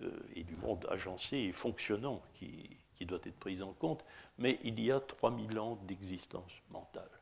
[0.00, 4.04] euh, et du monde agencé et fonctionnant qui, qui doit être prise en compte,
[4.38, 7.19] mais il y a 3000 ans d'existence mentale.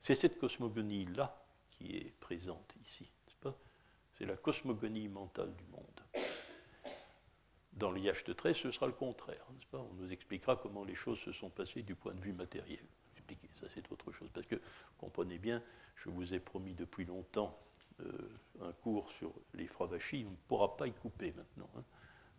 [0.00, 3.10] C'est cette cosmogonie-là qui est présente ici,
[4.18, 6.24] C'est la cosmogonie mentale du monde.
[7.72, 9.78] Dans l'IH de trait, ce sera le contraire, pas?
[9.78, 12.84] On nous expliquera comment les choses se sont passées du point de vue matériel.
[13.52, 14.28] Ça, c'est autre chose.
[14.32, 14.60] Parce que,
[14.98, 15.62] comprenez bien,
[15.96, 17.58] je vous ai promis depuis longtemps
[18.00, 21.70] euh, un cours sur les fravachis, on ne pourra pas y couper maintenant.
[21.76, 21.84] Hein.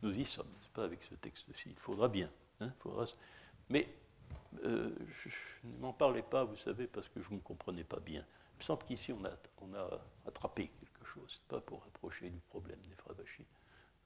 [0.01, 1.69] Nous y sommes, n'est-ce pas, avec ce texte-ci.
[1.69, 2.29] Il faudra bien.
[2.59, 2.73] Hein.
[3.69, 3.87] Mais
[4.63, 5.29] euh, je,
[5.67, 8.23] ne m'en parlais pas, vous savez, parce que je ne comprenais pas bien.
[8.55, 9.31] Il me semble qu'ici, on a,
[10.27, 13.45] attrapé quelque chose, pas pour approcher du problème des fravachis.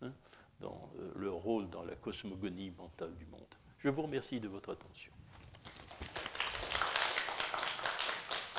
[0.02, 0.14] Hein
[0.60, 3.42] dans euh, leur rôle dans la cosmogonie mentale du monde.
[3.80, 5.12] Je vous remercie de votre attention.